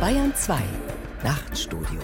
[0.00, 0.60] Bayern 2
[1.24, 2.00] Nachtstudio.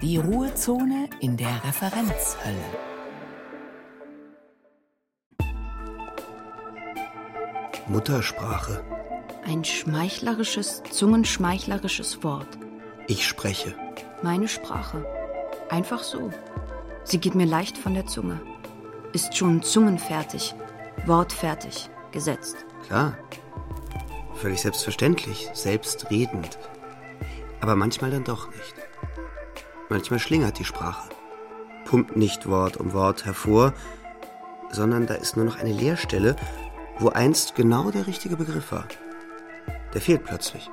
[0.00, 2.54] Die Ruhezone in der Referenzhölle.
[7.88, 8.84] Muttersprache.
[9.44, 12.46] Ein schmeichlerisches, zungenschmeichlerisches Wort.
[13.08, 13.74] Ich spreche.
[14.22, 15.04] Meine Sprache.
[15.70, 16.30] Einfach so.
[17.02, 18.40] Sie geht mir leicht von der Zunge.
[19.12, 20.54] Ist schon zungenfertig,
[21.06, 22.64] wortfertig, gesetzt.
[22.86, 23.18] Klar.
[24.36, 26.58] Völlig selbstverständlich, selbstredend.
[27.62, 28.74] Aber manchmal dann doch nicht.
[29.88, 31.08] Manchmal schlingert die Sprache.
[31.84, 33.72] Pumpt nicht Wort um Wort hervor,
[34.72, 36.34] sondern da ist nur noch eine Leerstelle,
[36.98, 38.88] wo einst genau der richtige Begriff war.
[39.94, 40.68] Der fehlt plötzlich.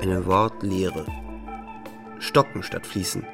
[0.00, 1.06] Eine Wortlehre.
[2.20, 3.26] Stocken statt fließen.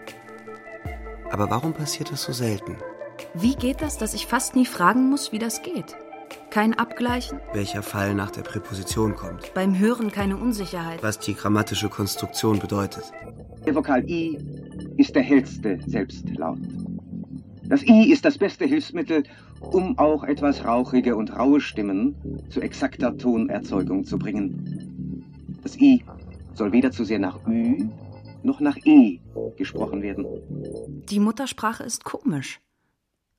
[1.31, 2.79] Aber warum passiert das so selten?
[3.35, 5.95] Wie geht das, dass ich fast nie fragen muss, wie das geht?
[6.51, 7.41] Kein Abgleichen?
[7.53, 9.53] Welcher Fall nach der Präposition kommt?
[9.55, 11.03] Beim Hören keine Unsicherheit.
[11.03, 13.13] Was die grammatische Konstruktion bedeutet?
[13.67, 14.39] Der Vokal I
[14.97, 16.59] ist der hellste Selbstlaut.
[17.65, 19.25] Das I ist das beste Hilfsmittel,
[19.61, 22.15] um auch etwas rauchige und raue Stimmen
[22.49, 25.25] zu exakter Tonerzeugung zu bringen.
[25.63, 26.05] Das I
[26.55, 27.89] soll weder zu sehr nach Ü
[28.43, 29.19] noch nach E
[29.57, 30.25] gesprochen werden.
[31.11, 32.61] Die Muttersprache ist komisch,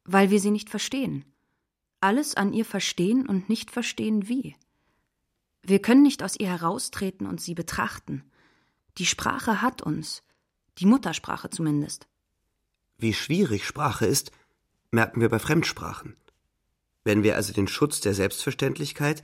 [0.03, 1.23] weil wir sie nicht verstehen.
[1.99, 4.55] Alles an ihr verstehen und nicht verstehen wie.
[5.63, 8.23] Wir können nicht aus ihr heraustreten und sie betrachten.
[8.97, 10.23] Die Sprache hat uns,
[10.77, 12.07] die Muttersprache zumindest.
[12.97, 14.31] Wie schwierig Sprache ist,
[14.91, 16.15] merken wir bei Fremdsprachen.
[17.03, 19.23] Wenn wir also den Schutz der Selbstverständlichkeit,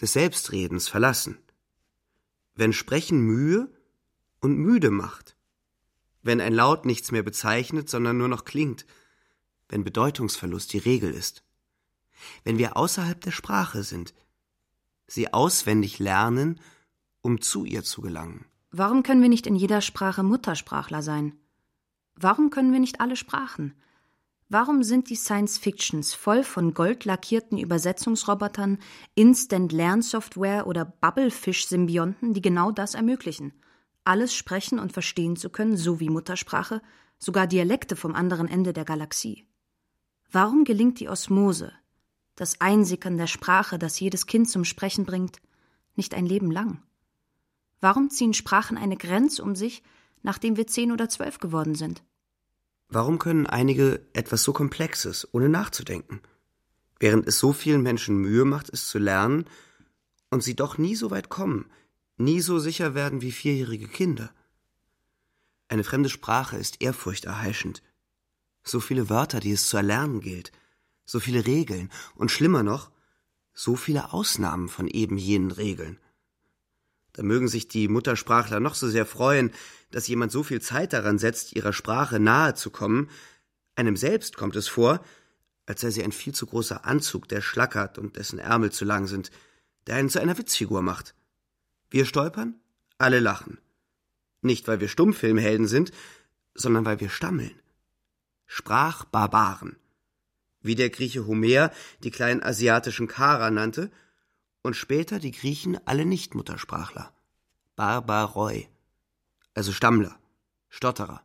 [0.00, 1.38] des Selbstredens verlassen.
[2.54, 3.70] Wenn Sprechen Mühe
[4.40, 5.36] und müde macht.
[6.22, 8.86] Wenn ein Laut nichts mehr bezeichnet, sondern nur noch klingt.
[9.68, 11.45] Wenn Bedeutungsverlust die Regel ist.
[12.44, 14.14] Wenn wir außerhalb der Sprache sind.
[15.06, 16.60] Sie auswendig lernen,
[17.20, 18.46] um zu ihr zu gelangen.
[18.70, 21.38] Warum können wir nicht in jeder Sprache Muttersprachler sein?
[22.14, 23.74] Warum können wir nicht alle Sprachen?
[24.48, 28.78] Warum sind die Science-Fictions voll von goldlackierten Übersetzungsrobotern,
[29.14, 33.52] Instant-Lernsoftware oder Bubblefish-Symbionten, die genau das ermöglichen?
[34.04, 36.80] Alles sprechen und verstehen zu können, so wie Muttersprache,
[37.18, 39.48] sogar Dialekte vom anderen Ende der Galaxie.
[40.30, 41.72] Warum gelingt die Osmose,
[42.36, 45.40] das Einsickern der Sprache, das jedes Kind zum Sprechen bringt,
[45.96, 46.82] nicht ein Leben lang?
[47.80, 49.82] Warum ziehen Sprachen eine Grenze um sich,
[50.22, 52.02] nachdem wir zehn oder zwölf geworden sind?
[52.88, 56.20] Warum können einige etwas so Komplexes, ohne nachzudenken,
[57.00, 59.46] während es so vielen Menschen Mühe macht, es zu lernen,
[60.30, 61.70] und sie doch nie so weit kommen,
[62.16, 64.30] nie so sicher werden wie vierjährige Kinder?
[65.68, 67.82] Eine fremde Sprache ist ehrfurchterheischend.
[68.62, 70.52] So viele Wörter, die es zu erlernen gilt,
[71.06, 72.90] so viele Regeln und schlimmer noch,
[73.54, 75.98] so viele Ausnahmen von eben jenen Regeln.
[77.14, 79.50] Da mögen sich die Muttersprachler noch so sehr freuen,
[79.90, 83.08] dass jemand so viel Zeit daran setzt, ihrer Sprache nahe zu kommen.
[83.74, 85.02] Einem selbst kommt es vor,
[85.64, 89.06] als sei sie ein viel zu großer Anzug, der schlackert und dessen Ärmel zu lang
[89.06, 89.30] sind,
[89.86, 91.14] der einen zu einer Witzfigur macht.
[91.88, 92.60] Wir stolpern,
[92.98, 93.58] alle lachen.
[94.42, 95.92] Nicht, weil wir Stummfilmhelden sind,
[96.54, 97.60] sondern weil wir stammeln.
[98.46, 99.76] Sprachbarbaren.
[100.66, 101.70] Wie der Grieche Homer
[102.02, 103.90] die kleinen asiatischen Kara nannte
[104.62, 107.12] und später die Griechen alle Nichtmuttersprachler.
[107.76, 108.68] Barbaroi,
[109.54, 110.18] also Stammler,
[110.68, 111.22] Stotterer.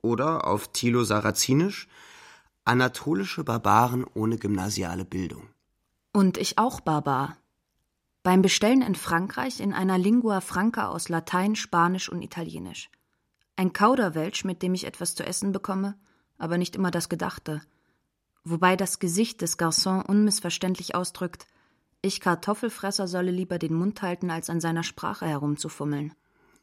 [0.00, 1.88] Oder auf Tilo-Sarazinisch
[2.64, 5.48] anatolische Barbaren ohne gymnasiale Bildung.
[6.12, 7.38] Und ich auch Barbar.
[8.22, 12.90] Beim Bestellen in Frankreich in einer Lingua Franca aus Latein, Spanisch und Italienisch.
[13.56, 15.96] Ein Kauderwelsch, mit dem ich etwas zu essen bekomme,
[16.38, 17.62] aber nicht immer das Gedachte.
[18.48, 21.48] Wobei das Gesicht des Garçon unmissverständlich ausdrückt,
[22.00, 26.14] ich Kartoffelfresser solle lieber den Mund halten, als an seiner Sprache herumzufummeln.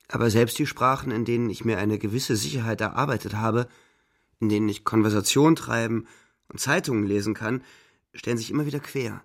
[0.07, 3.67] Aber selbst die Sprachen, in denen ich mir eine gewisse Sicherheit erarbeitet habe,
[4.39, 6.07] in denen ich Konversation treiben
[6.47, 7.61] und Zeitungen lesen kann,
[8.13, 9.21] stellen sich immer wieder quer.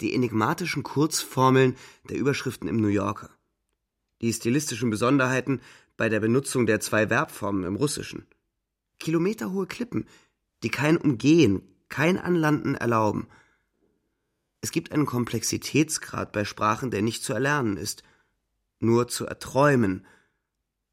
[0.00, 1.74] Die enigmatischen Kurzformeln
[2.08, 3.30] der Überschriften im New Yorker.
[4.22, 5.60] Die stilistischen Besonderheiten
[5.96, 8.26] bei der Benutzung der zwei Verbformen im Russischen.
[9.00, 10.06] Kilometerhohe Klippen,
[10.62, 13.28] die kein Umgehen, kein Anlanden erlauben–
[14.60, 18.02] es gibt einen Komplexitätsgrad bei Sprachen, der nicht zu erlernen ist,
[18.80, 20.04] nur zu erträumen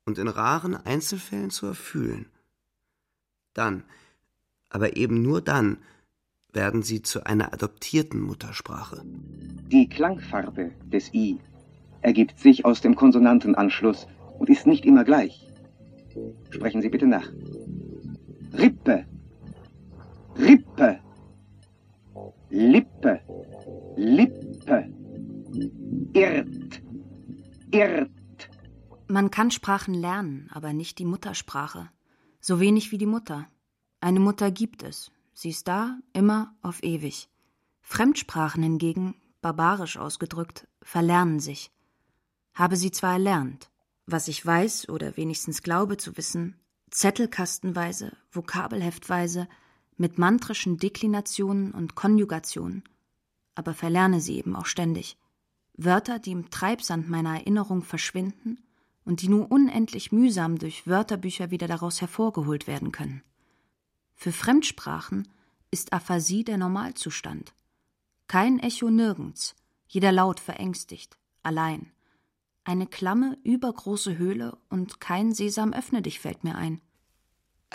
[0.05, 2.27] und in raren Einzelfällen zu erfühlen.
[3.53, 3.83] Dann,
[4.69, 5.77] aber eben nur dann,
[6.53, 9.01] werden sie zu einer adoptierten Muttersprache.
[9.03, 11.39] Die Klangfarbe des I
[12.01, 14.07] ergibt sich aus dem Konsonantenanschluss
[14.37, 15.47] und ist nicht immer gleich.
[16.51, 17.29] Sprechen Sie bitte nach.
[18.53, 19.05] Rippe,
[20.37, 20.99] Rippe,
[22.49, 23.21] Lippe,
[23.95, 24.93] Lippe,
[26.13, 26.81] Irrt,
[27.71, 28.11] Irrt,
[29.07, 31.89] Man kann Sprachen lernen, aber nicht die Muttersprache.
[32.41, 33.47] So wenig wie die Mutter.
[34.01, 35.11] Eine Mutter gibt es.
[35.33, 37.29] Sie ist da, immer, auf ewig.
[37.81, 41.71] Fremdsprachen hingegen, barbarisch ausgedrückt, verlernen sich.
[42.53, 43.69] Habe sie zwar erlernt,
[44.05, 46.59] was ich weiß oder wenigstens glaube zu wissen,
[46.89, 49.47] zettelkastenweise, vokabelheftweise,
[49.97, 52.83] mit mantrischen Deklinationen und Konjugationen,
[53.55, 55.17] aber verlerne sie eben auch ständig.
[55.77, 58.59] Wörter, die im Treibsand meiner Erinnerung verschwinden
[59.03, 63.23] und die nur unendlich mühsam durch Wörterbücher wieder daraus hervorgeholt werden können.
[64.15, 65.27] Für Fremdsprachen
[65.71, 67.53] ist Aphasie der Normalzustand.
[68.27, 69.55] Kein Echo nirgends,
[69.87, 71.91] jeder Laut verängstigt, allein.
[72.63, 76.81] Eine klamme, übergroße Höhle und kein Sesam öffne dich fällt mir ein.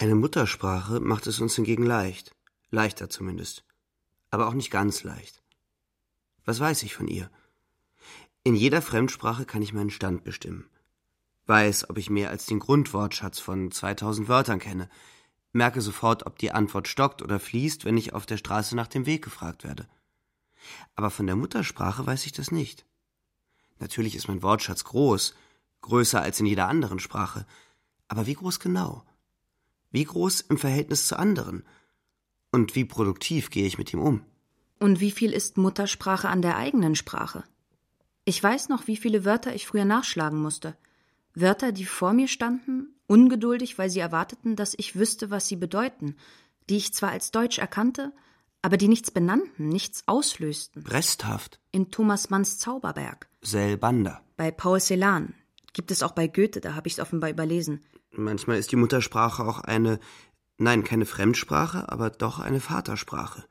[0.01, 2.35] Eine Muttersprache macht es uns hingegen leicht,
[2.71, 3.67] leichter zumindest,
[4.31, 5.43] aber auch nicht ganz leicht.
[6.47, 7.31] Was weiß ich von ihr?
[8.43, 10.71] In jeder Fremdsprache kann ich meinen Stand bestimmen.
[11.45, 14.89] Weiß, ob ich mehr als den Grundwortschatz von 2000 Wörtern kenne,
[15.53, 19.05] merke sofort, ob die Antwort stockt oder fließt, wenn ich auf der Straße nach dem
[19.05, 19.87] Weg gefragt werde.
[20.95, 22.87] Aber von der Muttersprache weiß ich das nicht.
[23.81, 25.35] Natürlich ist mein Wortschatz groß,
[25.83, 27.45] größer als in jeder anderen Sprache.
[28.09, 29.05] Aber wie groß genau?
[29.91, 31.65] Wie groß im Verhältnis zu anderen?
[32.53, 34.25] Und wie produktiv gehe ich mit ihm um?
[34.79, 37.45] Und wie viel ist Muttersprache an der eigenen Sprache?
[38.25, 40.77] Ich weiß noch, wie viele Wörter ich früher nachschlagen musste.
[41.35, 46.17] Wörter, die vor mir standen, ungeduldig, weil sie erwarteten, dass ich wüsste, was sie bedeuten,
[46.69, 48.13] die ich zwar als Deutsch erkannte,
[48.63, 50.87] aber die nichts benannten, nichts auslösten.
[50.87, 51.61] Resthaft.
[51.73, 53.29] In Thomas Manns Zauberberg.
[53.43, 54.23] Selbander.
[54.37, 55.35] Bei Paul Celan.
[55.73, 57.85] Gibt es auch bei Goethe, da habe ich es offenbar überlesen.
[58.13, 60.01] Manchmal ist die Muttersprache auch eine,
[60.59, 63.45] nein, keine Fremdsprache, aber doch eine Vatersprache.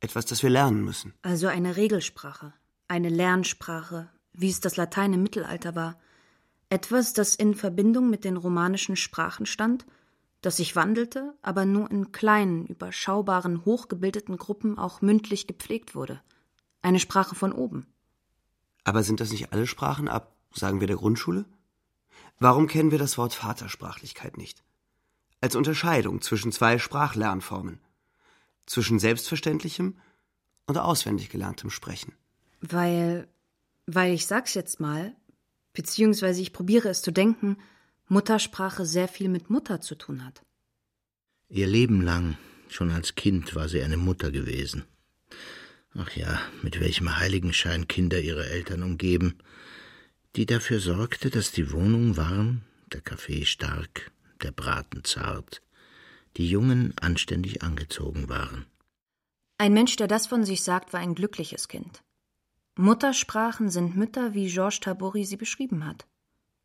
[0.00, 1.14] Etwas, das wir lernen müssen.
[1.22, 2.52] Also eine Regelsprache,
[2.88, 5.98] eine Lernsprache, wie es das Latein im Mittelalter war.
[6.68, 9.86] Etwas, das in Verbindung mit den romanischen Sprachen stand
[10.46, 16.20] das sich wandelte, aber nur in kleinen, überschaubaren, hochgebildeten Gruppen auch mündlich gepflegt wurde.
[16.82, 17.86] Eine Sprache von oben.
[18.84, 21.46] Aber sind das nicht alle Sprachen ab, sagen wir, der Grundschule?
[22.38, 24.62] Warum kennen wir das Wort Vatersprachlichkeit nicht?
[25.40, 27.80] Als Unterscheidung zwischen zwei Sprachlernformen.
[28.66, 29.96] Zwischen selbstverständlichem
[30.66, 32.12] und auswendig gelerntem Sprechen.
[32.60, 33.28] Weil,
[33.86, 35.14] weil ich sag's jetzt mal,
[35.72, 37.58] beziehungsweise ich probiere es zu denken,
[38.08, 40.42] Muttersprache sehr viel mit Mutter zu tun hat.
[41.48, 42.36] Ihr Leben lang,
[42.68, 44.84] schon als Kind, war sie eine Mutter gewesen.
[45.94, 49.38] Ach ja, mit welchem Heiligenschein Kinder ihre Eltern umgeben,
[50.36, 52.60] die dafür sorgte, dass die Wohnung warm,
[52.92, 54.12] der Kaffee stark,
[54.42, 55.62] der Braten zart,
[56.36, 58.66] die Jungen anständig angezogen waren.
[59.56, 62.02] Ein Mensch, der das von sich sagt, war ein glückliches Kind.
[62.76, 66.06] Muttersprachen sind Mütter, wie Georges Tabori sie beschrieben hat.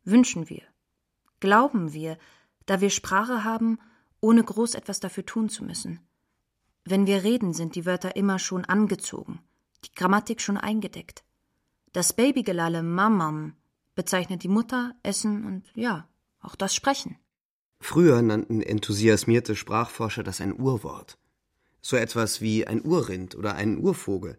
[0.04, 0.62] Wünschen wir,
[1.40, 2.18] glauben wir,
[2.66, 3.78] da wir Sprache haben,
[4.20, 6.00] ohne groß etwas dafür tun zu müssen.
[6.84, 9.40] Wenn wir reden, sind die Wörter immer schon angezogen,
[9.86, 11.24] die Grammatik schon eingedeckt.
[11.92, 13.54] Das Babygelalle Mamam
[13.94, 16.08] bezeichnet die Mutter, Essen und ja,
[16.40, 17.18] auch das Sprechen.
[17.80, 21.18] Früher nannten enthusiasmierte Sprachforscher das ein Urwort.
[21.80, 24.38] So etwas wie ein Urrind oder ein Urvogel.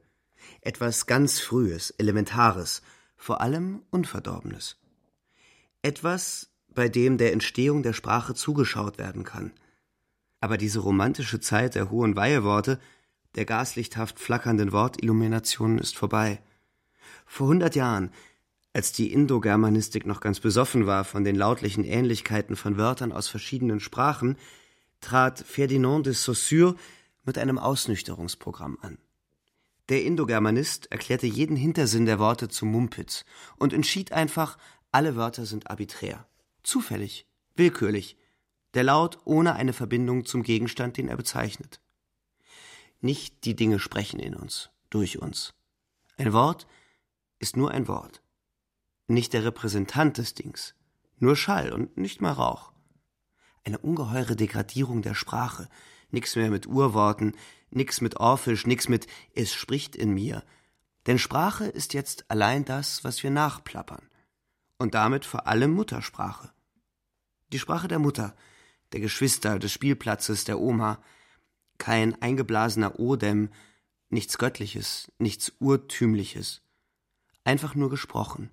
[0.61, 2.81] Etwas ganz Frühes, Elementares,
[3.17, 4.77] vor allem Unverdorbenes.
[5.81, 9.51] Etwas, bei dem der Entstehung der Sprache zugeschaut werden kann.
[10.39, 12.80] Aber diese romantische Zeit der hohen Weiheworte,
[13.35, 16.42] der gaslichthaft flackernden Wortilluminationen ist vorbei.
[17.25, 18.11] Vor hundert Jahren,
[18.73, 23.80] als die Indogermanistik noch ganz besoffen war von den lautlichen Ähnlichkeiten von Wörtern aus verschiedenen
[23.80, 24.35] Sprachen,
[24.99, 26.75] trat Ferdinand de Saussure
[27.23, 28.97] mit einem Ausnüchterungsprogramm an.
[29.89, 33.25] Der Indogermanist erklärte jeden Hintersinn der Worte zu Mumpitz
[33.57, 34.57] und entschied einfach,
[34.92, 36.25] alle Wörter sind arbiträr.
[36.63, 38.18] Zufällig, willkürlich,
[38.73, 41.80] der Laut ohne eine Verbindung zum Gegenstand, den er bezeichnet.
[43.01, 45.53] Nicht die Dinge sprechen in uns, durch uns.
[46.18, 46.65] Ein Wort
[47.39, 48.22] ist nur ein Wort.
[49.07, 50.76] Nicht der Repräsentant des Dings,
[51.18, 52.72] nur Schall und nicht mal Rauch.
[53.64, 55.69] Eine ungeheure Degradierung der Sprache,
[56.12, 57.36] nix mehr mit Urworten,
[57.69, 60.44] nix mit Orphisch, nix mit es spricht in mir.
[61.07, 64.07] Denn Sprache ist jetzt allein das, was wir nachplappern
[64.78, 66.52] und damit vor allem Muttersprache.
[67.52, 68.36] Die Sprache der Mutter,
[68.94, 71.02] der Geschwister, des Spielplatzes, der Oma.
[71.78, 73.50] Kein eingeblasener Odem,
[74.10, 76.62] nichts Göttliches, nichts Urtümliches.
[77.44, 78.52] Einfach nur gesprochen.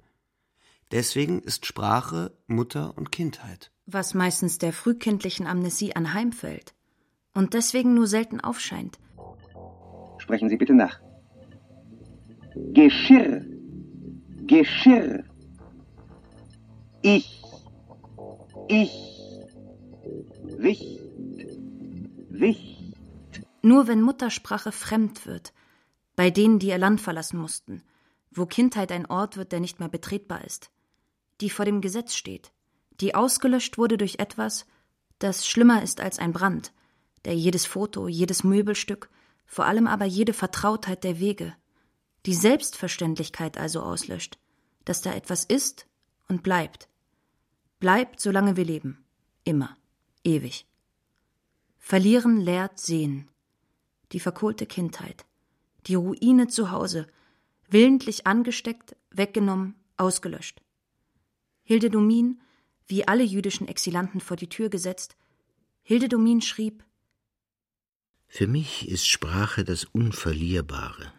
[0.92, 3.70] Deswegen ist Sprache Mutter und Kindheit.
[3.87, 6.75] Was meistens der frühkindlichen Amnesie anheimfällt
[7.32, 8.99] und deswegen nur selten aufscheint.
[10.18, 11.00] Sprechen Sie bitte nach.
[12.73, 13.44] Geschirr.
[14.47, 15.25] Geschirr.
[17.02, 17.42] Ich.
[18.68, 18.92] Ich.
[20.59, 21.00] Wicht.
[22.30, 22.92] Wicht.
[23.62, 25.52] Nur wenn Muttersprache fremd wird,
[26.16, 27.82] bei denen, die ihr Land verlassen mussten,
[28.30, 30.70] wo Kindheit ein Ort wird, der nicht mehr betretbar ist,
[31.40, 32.52] die vor dem Gesetz steht,
[33.00, 34.66] die ausgelöscht wurde durch etwas,
[35.18, 36.73] das schlimmer ist als ein Brand,
[37.25, 39.11] der jedes Foto, jedes Möbelstück,
[39.47, 41.54] vor allem aber jede Vertrautheit der Wege,
[42.26, 44.38] die Selbstverständlichkeit also auslöscht,
[44.85, 45.87] dass da etwas ist
[46.28, 46.88] und bleibt.
[47.78, 49.04] Bleibt, solange wir leben.
[49.44, 49.76] Immer.
[50.23, 50.66] Ewig.
[51.78, 53.28] Verlieren lehrt sehen.
[54.12, 55.25] Die verkohlte Kindheit.
[55.87, 57.06] Die Ruine zu Hause.
[57.68, 60.61] Willentlich angesteckt, weggenommen, ausgelöscht.
[61.70, 62.40] Hilde Domin,
[62.88, 65.16] wie alle jüdischen Exilanten vor die Tür gesetzt,
[65.82, 66.82] Hilde Domin schrieb
[68.26, 71.12] Für mich ist Sprache das Unverlierbare,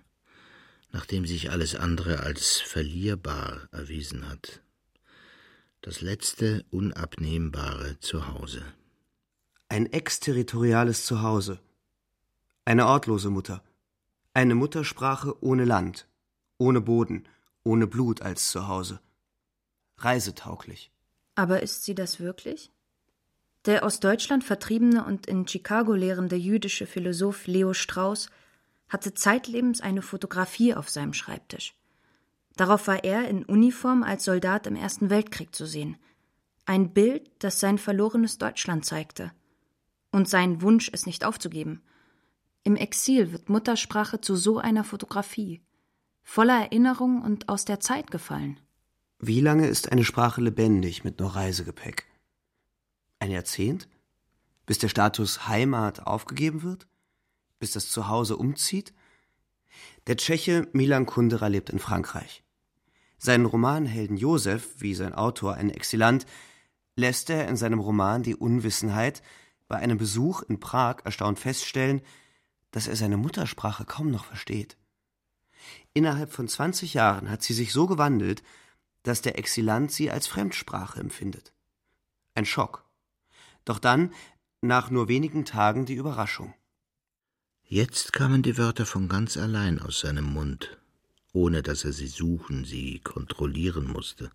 [0.92, 4.62] nachdem sich alles andere als verlierbar erwiesen hat.
[5.80, 8.62] Das letzte Unabnehmbare Zuhause.
[9.70, 11.62] Ein exterritoriales Zuhause.
[12.66, 13.64] Eine ortlose Mutter.
[14.34, 16.10] Eine Muttersprache ohne Land,
[16.58, 17.26] ohne Boden,
[17.64, 19.00] ohne Blut als Zuhause.
[20.04, 20.92] Reisetauglich.
[21.36, 22.72] Aber ist sie das wirklich?
[23.66, 28.30] Der aus Deutschland vertriebene und in Chicago lehrende jüdische Philosoph Leo Strauss
[28.90, 31.76] hatte zeitlebens eine Fotografie auf seinem Schreibtisch.
[32.58, 35.98] Darauf war er in Uniform als Soldat im Ersten Weltkrieg zu sehen.
[36.66, 39.32] Ein Bild, das sein verlorenes Deutschland zeigte.
[40.12, 41.82] Und seinen Wunsch, es nicht aufzugeben.
[42.64, 45.62] Im Exil wird Muttersprache zu so einer Fotografie,
[46.22, 48.60] voller Erinnerung und aus der Zeit gefallen.
[49.24, 52.08] Wie lange ist eine Sprache lebendig mit nur Reisegepäck?
[53.20, 53.88] Ein Jahrzehnt?
[54.66, 56.88] Bis der Status Heimat aufgegeben wird?
[57.60, 58.96] Bis das Zuhause umzieht?
[60.08, 62.44] Der Tscheche Milan Kundera lebt in Frankreich.
[63.20, 66.26] Seinen Romanhelden Josef, wie sein Autor ein Exilant,
[66.96, 69.22] lässt er in seinem Roman die Unwissenheit
[69.68, 72.02] bei einem Besuch in Prag erstaunt feststellen,
[72.72, 74.78] dass er seine Muttersprache kaum noch versteht.
[75.94, 78.42] Innerhalb von 20 Jahren hat sie sich so gewandelt,
[79.04, 81.54] dass der Exilant sie als Fremdsprache empfindet.
[82.36, 82.86] Ein Schock.
[83.66, 84.14] Doch dann,
[84.62, 86.54] nach nur wenigen Tagen, die Überraschung.
[87.64, 90.78] Jetzt kamen die Wörter von ganz allein aus seinem Mund,
[91.34, 94.32] ohne dass er sie suchen, sie kontrollieren musste.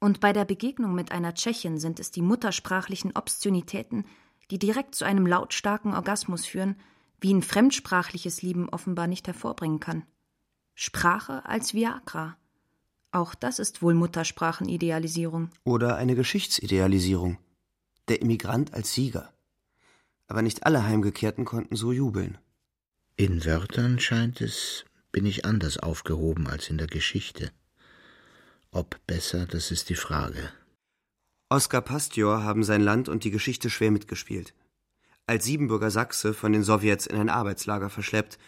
[0.00, 4.04] Und bei der Begegnung mit einer Tschechin sind es die muttersprachlichen Obszönitäten,
[4.50, 6.76] die direkt zu einem lautstarken Orgasmus führen,
[7.20, 10.04] wie ein fremdsprachliches Lieben offenbar nicht hervorbringen kann.
[10.74, 12.36] Sprache als Viagra.
[13.14, 15.50] Auch das ist wohl Muttersprachenidealisierung.
[15.62, 17.38] Oder eine Geschichts'idealisierung.
[18.08, 19.32] Der Immigrant als Sieger.
[20.26, 22.38] Aber nicht alle Heimgekehrten konnten so jubeln.
[23.14, 27.52] In Wörtern scheint es, bin ich anders aufgehoben als in der Geschichte.
[28.72, 30.50] Ob besser, das ist die Frage.
[31.48, 34.54] Oskar Pastior haben sein Land und die Geschichte schwer mitgespielt.
[35.28, 38.38] Als Siebenbürger Sachse von den Sowjets in ein Arbeitslager verschleppt,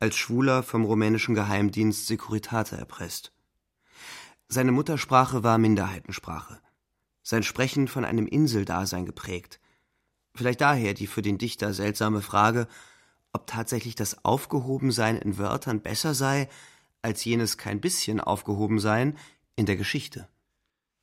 [0.00, 3.33] als Schwuler vom rumänischen Geheimdienst Securitate erpresst.
[4.54, 6.60] Seine Muttersprache war Minderheitensprache.
[7.24, 9.58] Sein Sprechen von einem Inseldasein geprägt.
[10.32, 12.68] Vielleicht daher die für den Dichter seltsame Frage,
[13.32, 16.48] ob tatsächlich das Aufgehobensein in Wörtern besser sei,
[17.02, 19.18] als jenes kein bisschen Aufgehobensein
[19.56, 20.28] in der Geschichte.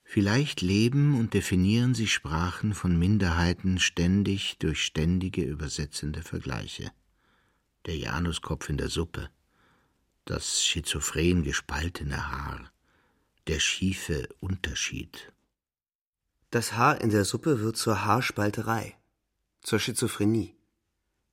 [0.05, 6.89] Vielleicht leben und definieren sich Sprachen von Minderheiten ständig durch ständige übersetzende Vergleiche.
[7.85, 9.29] Der Januskopf in der Suppe,
[10.23, 12.71] das schizophren gespaltene Haar,
[13.47, 15.31] der schiefe Unterschied.
[16.51, 18.97] Das Haar in der Suppe wird zur Haarspalterei,
[19.61, 20.55] zur Schizophrenie.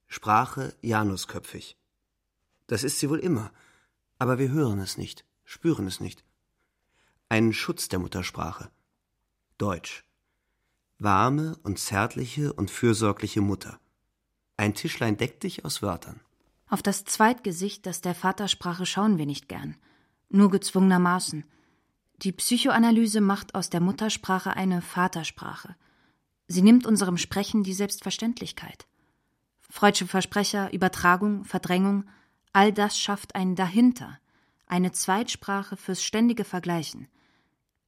[0.06, 1.76] Sprache janusköpfig.
[2.66, 3.52] Das ist sie wohl immer,
[4.18, 6.24] aber wir hören es nicht, spüren es nicht.
[7.28, 8.70] Ein Schutz der Muttersprache.
[9.58, 10.04] Deutsch.
[10.98, 13.78] Warme und zärtliche und fürsorgliche Mutter.
[14.56, 16.20] Ein Tischlein deckt dich aus Wörtern.
[16.68, 19.76] Auf das Zweitgesicht, das der Vatersprache, schauen wir nicht gern.
[20.28, 21.44] Nur gezwungenermaßen.
[22.22, 25.76] Die Psychoanalyse macht aus der Muttersprache eine Vatersprache.
[26.48, 28.88] Sie nimmt unserem Sprechen die Selbstverständlichkeit.
[29.70, 32.04] Freudsche Versprecher, Übertragung, Verdrängung,
[32.52, 34.18] all das schafft ein Dahinter,
[34.66, 37.06] eine Zweitsprache fürs ständige Vergleichen.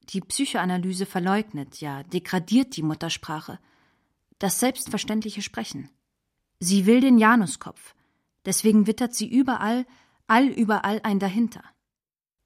[0.09, 3.59] Die Psychoanalyse verleugnet, ja degradiert die Muttersprache,
[4.39, 5.89] das selbstverständliche Sprechen.
[6.59, 7.95] Sie will den Januskopf,
[8.45, 9.85] deswegen wittert sie überall,
[10.27, 11.63] allüberall ein Dahinter.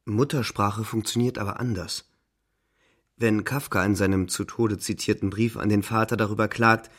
[0.06, 2.06] Muttersprache funktioniert aber anders.
[3.18, 6.92] Wenn Kafka in seinem zu Tode zitierten Brief an den Vater darüber klagt,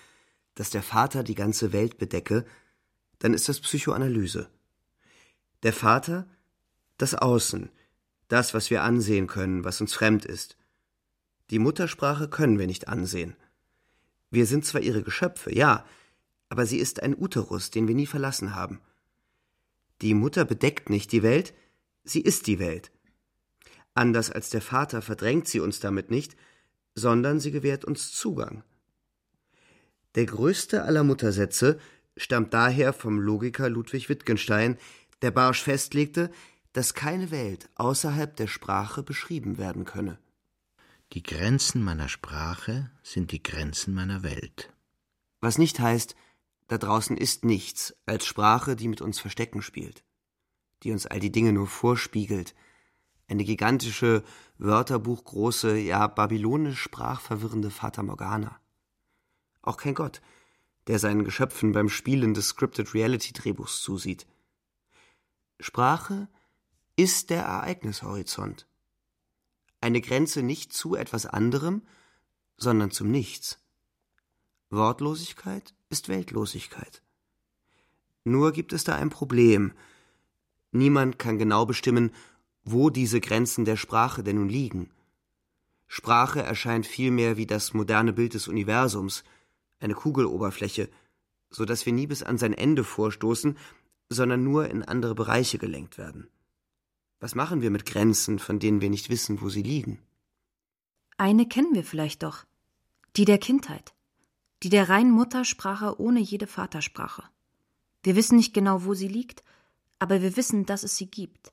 [0.56, 2.44] dass der Vater die ganze Welt bedecke,
[3.18, 4.48] dann ist das Psychoanalyse.
[5.62, 6.26] Der Vater,
[6.98, 7.70] das Außen,
[8.28, 10.56] das, was wir ansehen können, was uns fremd ist.
[11.50, 13.36] Die Muttersprache können wir nicht ansehen.
[14.30, 15.84] Wir sind zwar ihre Geschöpfe, ja,
[16.48, 18.80] aber sie ist ein Uterus, den wir nie verlassen haben.
[20.02, 21.54] Die Mutter bedeckt nicht die Welt,
[22.04, 22.90] sie ist die Welt.
[23.96, 26.36] Anders als der Vater verdrängt sie uns damit nicht,
[26.94, 28.62] sondern sie gewährt uns Zugang.
[30.14, 31.80] Der größte aller Muttersätze
[32.14, 34.76] stammt daher vom Logiker Ludwig Wittgenstein,
[35.22, 36.30] der barsch festlegte,
[36.74, 40.18] dass keine Welt außerhalb der Sprache beschrieben werden könne.
[41.14, 44.74] Die Grenzen meiner Sprache sind die Grenzen meiner Welt.
[45.40, 46.16] Was nicht heißt,
[46.68, 50.04] da draußen ist nichts als Sprache, die mit uns Verstecken spielt,
[50.82, 52.54] die uns all die Dinge nur vorspiegelt,
[53.28, 54.23] eine gigantische,
[54.59, 58.61] wörterbuchgroße, ja babylonisch sprachverwirrende Fata Morgana.
[59.62, 60.23] Auch kein Gott,
[60.87, 64.26] der seinen Geschöpfen beim Spielen des Scripted Reality Drehbuchs zusieht.
[65.59, 66.28] Sprache
[66.97, 68.66] ist der Ereignishorizont.
[69.80, 71.83] Eine Grenze nicht zu etwas anderem,
[72.56, 73.59] sondern zum Nichts.
[74.71, 77.02] Wortlosigkeit ist Weltlosigkeit.
[78.25, 79.73] Nur gibt es da ein Problem.
[80.73, 82.12] Niemand kann genau bestimmen,
[82.66, 84.90] wo diese Grenzen der Sprache denn nun liegen.
[85.87, 89.23] Sprache erscheint vielmehr wie das moderne Bild des Universums,
[89.78, 90.90] eine Kugeloberfläche,
[91.49, 93.56] so dass wir nie bis an sein Ende vorstoßen,
[94.08, 96.28] sondern nur in andere Bereiche gelenkt werden.
[97.20, 100.00] Was machen wir mit Grenzen, von denen wir nicht wissen, wo sie liegen?
[101.16, 102.44] Eine kennen wir vielleicht doch,
[103.14, 103.94] die der Kindheit,
[104.64, 107.23] die der reinen Muttersprache ohne jede Vatersprache.
[108.02, 109.44] Wir wissen nicht genau, wo sie liegt,
[110.00, 111.52] aber wir wissen, dass es sie gibt.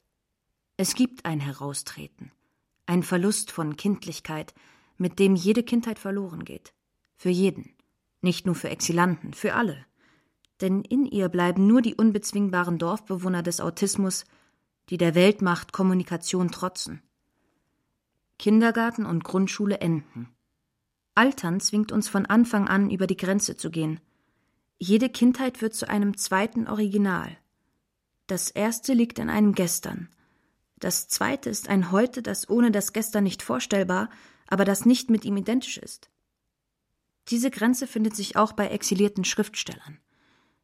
[0.76, 2.32] Es gibt ein Heraustreten,
[2.88, 4.56] ein Verlust von Kindlichkeit,
[4.98, 6.74] mit dem jede Kindheit verloren geht.
[7.16, 7.76] Für jeden.
[8.22, 9.86] Nicht nur für Exilanten, für alle.
[10.62, 14.24] Denn in ihr bleiben nur die unbezwingbaren Dorfbewohner des Autismus,
[14.90, 17.04] die der Weltmacht Kommunikation trotzen.
[18.40, 20.30] Kindergarten und Grundschule enden.
[21.14, 24.00] Altern zwingt uns von Anfang an über die Grenze zu gehen.
[24.80, 27.38] Jede Kindheit wird zu einem zweiten Original.
[28.26, 30.10] Das erste liegt in einem Gestern.
[30.84, 34.10] Das zweite ist ein Heute, das ohne das Gestern nicht vorstellbar,
[34.48, 36.10] aber das nicht mit ihm identisch ist.
[37.30, 40.00] Diese Grenze findet sich auch bei exilierten Schriftstellern.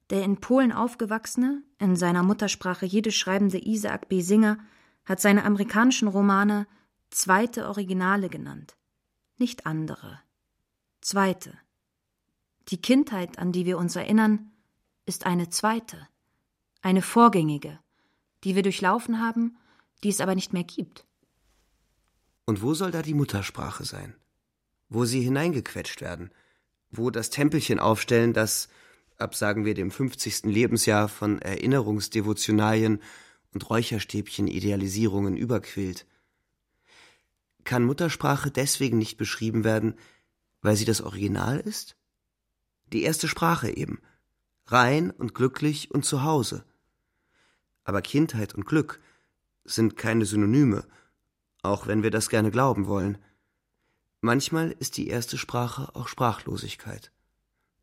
[0.09, 4.19] Der in Polen aufgewachsene, in seiner Muttersprache jede schreibende Isaac B.
[4.19, 4.57] Singer
[5.05, 6.67] hat seine amerikanischen Romane
[7.11, 8.75] zweite Originale genannt,
[9.37, 10.19] nicht andere.
[10.99, 11.57] Zweite.
[12.67, 14.51] Die Kindheit, an die wir uns erinnern,
[15.05, 16.09] ist eine zweite,
[16.81, 17.79] eine vorgängige,
[18.43, 19.55] die wir durchlaufen haben,
[20.03, 21.05] die es aber nicht mehr gibt.
[22.45, 24.15] Und wo soll da die Muttersprache sein?
[24.87, 26.31] Wo sie hineingequetscht werden?
[26.89, 28.69] Wo das Tempelchen aufstellen, das,
[29.17, 30.45] ab sagen wir dem 50.
[30.45, 33.01] Lebensjahr von Erinnerungsdevotionalien
[33.53, 36.07] und Räucherstäbchen-Idealisierungen überquillt?
[37.65, 39.95] Kann Muttersprache deswegen nicht beschrieben werden,
[40.61, 41.95] weil sie das Original ist?
[42.91, 44.01] Die erste Sprache eben.
[44.65, 46.65] Rein und glücklich und zu Hause.
[47.83, 48.99] Aber Kindheit und Glück
[49.63, 50.85] sind keine Synonyme,
[51.61, 53.17] auch wenn wir das gerne glauben wollen.
[54.21, 57.11] Manchmal ist die erste Sprache auch Sprachlosigkeit.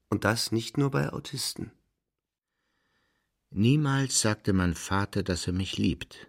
[0.08, 1.72] Und das nicht nur bei Autisten.
[3.50, 6.28] Niemals sagte mein Vater, dass er mich liebt.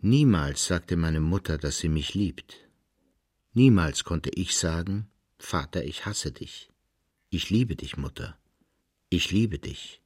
[0.00, 2.56] Niemals sagte meine Mutter, dass sie mich liebt.
[3.52, 6.70] Niemals konnte ich sagen, Vater, ich hasse dich.
[7.30, 8.38] Ich liebe dich, Mutter.
[9.10, 10.00] Ich liebe dich.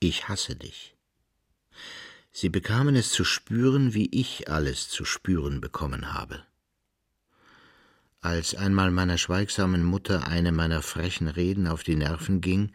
[0.00, 0.96] Ich hasse dich.
[2.32, 6.42] Sie bekamen es zu spüren, wie ich alles zu spüren bekommen habe.
[8.22, 12.72] Als einmal meiner schweigsamen Mutter eine meiner frechen Reden auf die Nerven ging,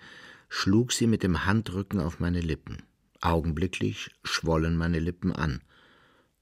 [0.47, 2.83] schlug sie mit dem Handrücken auf meine Lippen.
[3.19, 5.61] Augenblicklich schwollen meine Lippen an,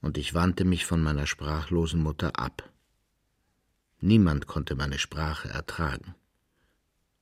[0.01, 2.69] und ich wandte mich von meiner sprachlosen Mutter ab.
[4.01, 6.15] Niemand konnte meine Sprache ertragen.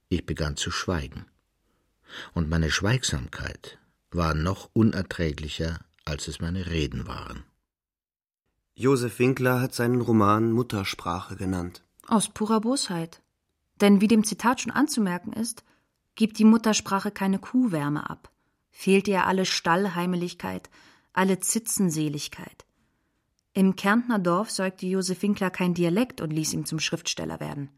[0.09, 1.25] Ich begann zu schweigen,
[2.33, 3.77] und meine Schweigsamkeit
[4.15, 7.43] war noch unerträglicher, als es meine Reden waren.
[8.75, 11.83] Josef Winkler hat seinen Roman Muttersprache genannt.
[12.07, 13.21] Aus purer Bosheit.
[13.81, 15.63] Denn wie dem Zitat schon anzumerken ist,
[16.15, 18.31] gibt die Muttersprache keine Kuhwärme ab,
[18.71, 20.69] fehlt ihr alle Stallheimeligkeit,
[21.13, 22.65] alle Zitzenseligkeit.
[23.53, 27.69] Im Kärntner Dorf säugte Josef Winkler kein Dialekt und ließ ihn zum Schriftsteller werden.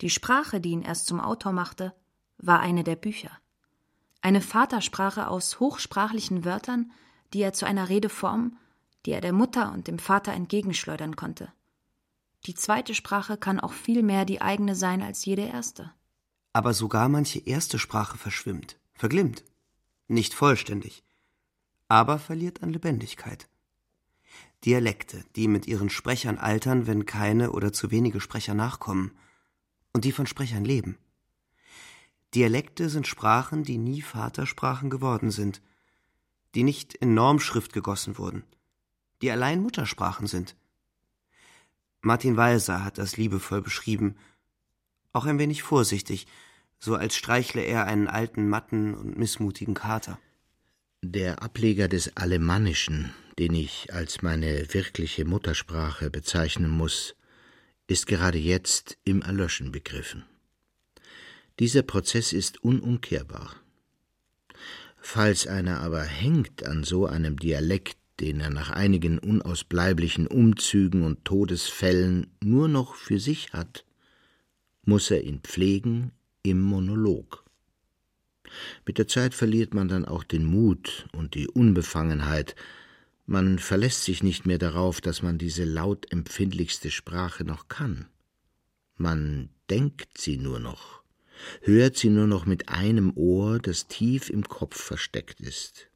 [0.00, 1.94] Die Sprache, die ihn erst zum Autor machte,
[2.38, 3.30] war eine der Bücher.
[4.22, 6.92] Eine Vatersprache aus hochsprachlichen Wörtern,
[7.34, 8.56] die er zu einer Redeform,
[9.04, 11.52] die er der Mutter und dem Vater entgegenschleudern konnte.
[12.46, 15.92] Die zweite Sprache kann auch viel mehr die eigene sein als jede erste.
[16.52, 19.44] Aber sogar manche erste Sprache verschwimmt, verglimmt.
[20.06, 21.02] Nicht vollständig,
[21.88, 23.48] aber verliert an Lebendigkeit.
[24.64, 29.12] Dialekte, die mit ihren Sprechern altern, wenn keine oder zu wenige Sprecher nachkommen,
[29.92, 30.96] und die von Sprechern leben.
[32.34, 35.60] Dialekte sind Sprachen, die nie Vatersprachen geworden sind,
[36.54, 38.44] die nicht in Normschrift gegossen wurden,
[39.20, 40.56] die allein Muttersprachen sind.
[42.00, 44.16] Martin Walser hat das liebevoll beschrieben,
[45.12, 46.26] auch ein wenig vorsichtig,
[46.78, 50.18] so als streichle er einen alten, matten und missmutigen Kater.
[51.02, 57.14] Der Ableger des Alemannischen, den ich als meine wirkliche Muttersprache bezeichnen muss,
[57.86, 60.24] ist gerade jetzt im Erlöschen begriffen.
[61.58, 63.54] Dieser Prozess ist unumkehrbar.
[64.96, 71.24] Falls einer aber hängt an so einem Dialekt, den er nach einigen unausbleiblichen Umzügen und
[71.24, 73.84] Todesfällen nur noch für sich hat,
[74.84, 76.12] muss er ihn pflegen
[76.42, 77.44] im Monolog.
[78.86, 82.54] Mit der Zeit verliert man dann auch den Mut und die Unbefangenheit,
[83.26, 88.06] man verlässt sich nicht mehr darauf, dass man diese lautempfindlichste Sprache noch kann.
[88.96, 91.01] Man denkt sie nur noch,
[91.62, 95.88] hört sie nur noch mit einem Ohr, das tief im Kopf versteckt ist.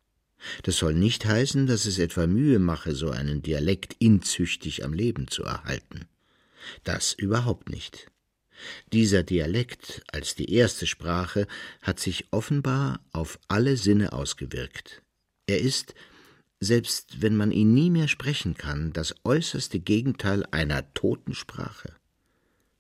[0.63, 5.29] Das soll nicht heißen, dass es etwa Mühe mache, so einen Dialekt inzüchtig am Leben
[5.29, 6.07] zu erhalten.
[6.85, 8.11] Das überhaupt nicht.
[8.93, 11.47] Dieser Dialekt als die erste Sprache
[11.83, 15.03] hat sich offenbar auf alle Sinne ausgewirkt.
[15.47, 15.95] Er ist,
[16.61, 21.95] selbst wenn man ihn nie mehr sprechen kann, das äußerste Gegenteil einer toten Sprache.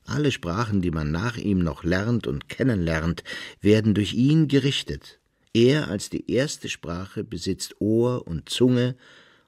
[0.07, 3.25] Alle Sprachen, die man nach ihm noch lernt und kennenlernt,
[3.61, 5.19] werden durch ihn gerichtet.
[5.53, 8.97] Er als die erste Sprache besitzt Ohr und Zunge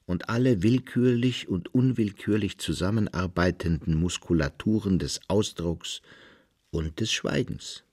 [0.05, 6.01] und alle willkürlich und unwillkürlich zusammenarbeitenden Muskulaturen des Ausdrucks
[6.71, 7.85] und des Schweigens.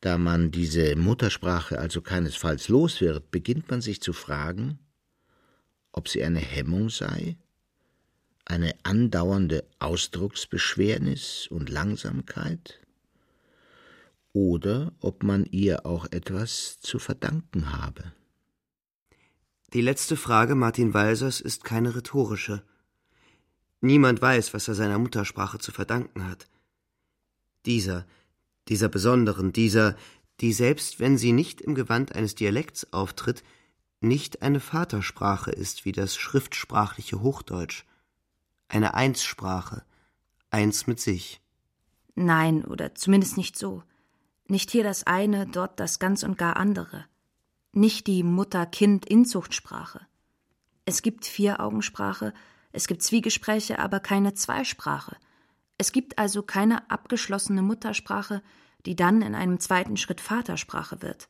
[0.00, 4.78] Da man diese Muttersprache also keinesfalls los wird, beginnt man sich zu fragen,
[5.92, 7.36] ob sie eine Hemmung sei,
[8.48, 12.80] eine andauernde Ausdrucksbeschwernis und Langsamkeit,
[14.32, 18.12] oder ob man ihr auch etwas zu verdanken habe.
[19.74, 22.62] Die letzte Frage Martin Walsers ist keine rhetorische.
[23.80, 26.48] Niemand weiß, was er seiner Muttersprache zu verdanken hat.
[27.66, 28.06] Dieser,
[28.68, 29.96] dieser besonderen, dieser,
[30.40, 33.42] die selbst wenn sie nicht im Gewand eines Dialekts auftritt,
[34.00, 37.84] nicht eine Vatersprache ist wie das schriftsprachliche Hochdeutsch,
[38.68, 39.84] eine Einssprache,
[40.50, 41.40] eins mit sich.
[42.14, 43.82] Nein, oder zumindest nicht so.
[44.46, 47.04] Nicht hier das eine, dort das ganz und gar andere
[47.78, 50.06] nicht die Mutter-Kind-Inzuchtsprache.
[50.84, 52.32] Es gibt Vier-Augensprache,
[52.72, 55.16] es gibt Zwiegespräche, aber keine Zweisprache.
[55.76, 58.42] Es gibt also keine abgeschlossene Muttersprache,
[58.86, 61.28] die dann in einem zweiten Schritt Vatersprache wird.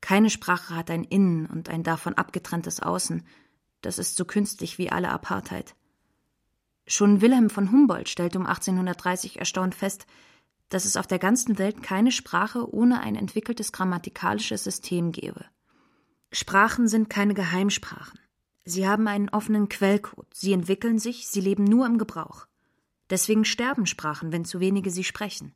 [0.00, 3.26] Keine Sprache hat ein Innen und ein davon abgetrenntes Außen.
[3.80, 5.74] Das ist so künstlich wie alle Apartheid.
[6.86, 10.06] Schon Wilhelm von Humboldt stellte um 1830 erstaunt fest,
[10.68, 15.44] dass es auf der ganzen Welt keine Sprache ohne ein entwickeltes grammatikalisches System gebe.
[16.32, 18.18] Sprachen sind keine Geheimsprachen.
[18.64, 22.46] Sie haben einen offenen Quellcode, sie entwickeln sich, sie leben nur im Gebrauch.
[23.10, 25.54] Deswegen sterben Sprachen, wenn zu wenige sie sprechen.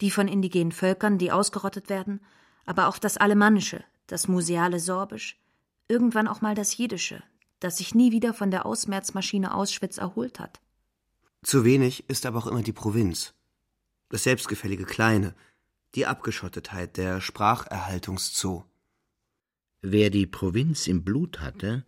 [0.00, 2.20] Die von indigenen Völkern, die ausgerottet werden,
[2.66, 5.40] aber auch das Alemannische, das museale Sorbisch,
[5.88, 7.22] irgendwann auch mal das Jiddische,
[7.62, 10.60] das sich nie wieder von der Ausmerzmaschine Auschwitz erholt hat.
[11.42, 13.34] Zu wenig ist aber auch immer die Provinz.
[14.08, 15.34] Das selbstgefällige Kleine,
[15.94, 18.64] die Abgeschottetheit, der Spracherhaltungszoo.
[19.80, 21.84] Wer die Provinz im Blut hatte,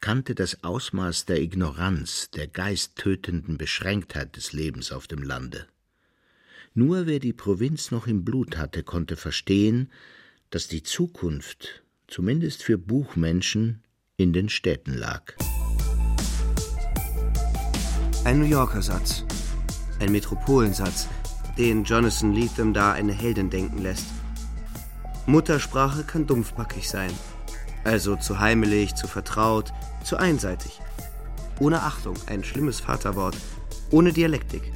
[0.00, 5.66] kannte das Ausmaß der Ignoranz, der geisttötenden Beschränktheit des Lebens auf dem Lande.
[6.74, 9.90] Nur wer die Provinz noch im Blut hatte, konnte verstehen,
[10.50, 13.82] dass die Zukunft, zumindest für Buchmenschen,
[14.20, 15.22] in den Städten lag.
[18.24, 19.24] Ein New Yorker Satz,
[20.00, 21.06] ein Metropolensatz,
[21.56, 24.06] den Jonathan Lethem da eine Heldin denken lässt.
[25.26, 27.12] Muttersprache kann dumpfbackig sein,
[27.84, 30.80] also zu heimelig, zu vertraut, zu einseitig.
[31.60, 33.36] Ohne Achtung, ein schlimmes Vaterwort,
[33.92, 34.72] ohne Dialektik.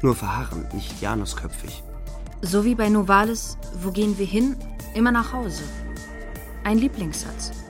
[0.00, 1.82] Nur verharrend, nicht janusköpfig.
[2.40, 4.56] So wie bei Novalis, wo gehen wir hin?
[4.94, 5.64] Immer nach Hause.
[6.62, 7.63] Ein Lieblingssatz.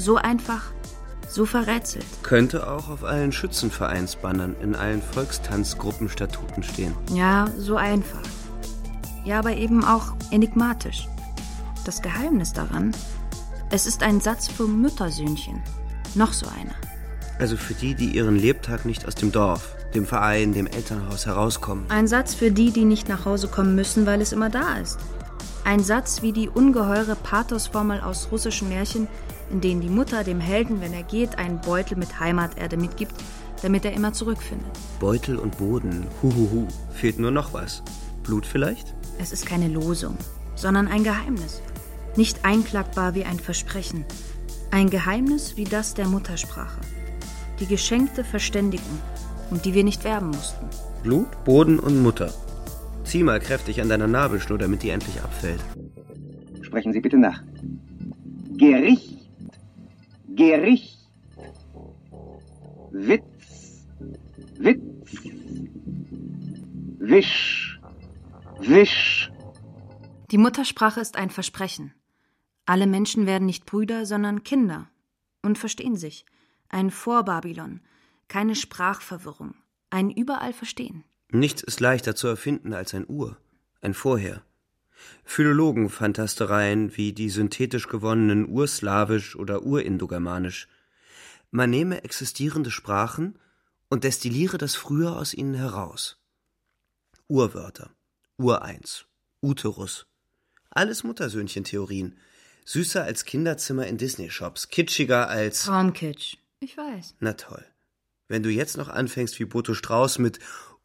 [0.00, 0.62] So einfach,
[1.28, 2.06] so verrätselt.
[2.22, 6.94] Könnte auch auf allen Schützenvereinsbannern, in allen Volkstanzgruppenstatuten stehen.
[7.12, 8.22] Ja, so einfach.
[9.24, 11.06] Ja, aber eben auch enigmatisch
[11.84, 12.92] das Geheimnis daran?
[13.70, 15.60] Es ist ein Satz für Müttersöhnchen.
[16.14, 16.74] Noch so einer.
[17.38, 21.84] Also für die, die ihren Lebtag nicht aus dem Dorf, dem Verein, dem Elternhaus herauskommen.
[21.88, 24.98] Ein Satz für die, die nicht nach Hause kommen müssen, weil es immer da ist.
[25.64, 29.08] Ein Satz wie die ungeheure Pathosformel aus russischen Märchen,
[29.50, 33.14] in denen die Mutter dem Helden, wenn er geht, einen Beutel mit Heimaterde mitgibt,
[33.62, 34.70] damit er immer zurückfindet.
[34.98, 37.82] Beutel und Boden, huhuhu, fehlt nur noch was.
[38.22, 38.94] Blut vielleicht?
[39.18, 40.16] Es ist keine Losung,
[40.54, 41.62] sondern ein Geheimnis.
[42.16, 44.04] Nicht einklagbar wie ein Versprechen.
[44.70, 46.80] Ein Geheimnis wie das der Muttersprache.
[47.58, 48.98] Die geschenkte Verständigung,
[49.50, 50.66] um die wir nicht werben mussten.
[51.02, 52.32] Blut, Boden und Mutter.
[53.04, 55.60] Zieh mal kräftig an deiner Nabelschnur, damit die endlich abfällt.
[56.62, 57.42] Sprechen Sie bitte nach.
[58.56, 59.19] Gericht.
[60.40, 60.96] Gericht.
[62.92, 63.86] Witz.
[64.58, 64.80] Witz.
[66.98, 67.80] Wisch.
[68.60, 69.30] Wisch.
[70.30, 71.92] Die Muttersprache ist ein Versprechen.
[72.64, 74.88] Alle Menschen werden nicht Brüder, sondern Kinder
[75.42, 76.24] und verstehen sich.
[76.70, 77.82] Ein Vorbabylon,
[78.28, 79.54] keine Sprachverwirrung,
[79.90, 81.04] ein überall Verstehen.
[81.30, 83.36] Nichts ist leichter zu erfinden als ein Ur,
[83.82, 84.42] ein Vorher.
[85.24, 90.68] Philologenfantastereien wie die synthetisch gewonnenen Urslawisch oder Urindogermanisch.
[91.50, 93.38] Man nehme existierende Sprachen
[93.88, 96.18] und destilliere das Früher aus ihnen heraus.
[97.28, 97.90] Urwörter,
[98.38, 99.06] Ureins,
[99.40, 100.06] Uterus.
[100.70, 102.16] Alles Muttersöhnchen-Theorien.
[102.64, 105.64] Süßer als Kinderzimmer in Disney-Shops, kitschiger als.
[105.64, 106.36] Traumkitsch.
[106.60, 107.14] Ich weiß.
[107.20, 107.64] Na toll.
[108.28, 110.38] Wenn du jetzt noch anfängst wie Boto Strauß mit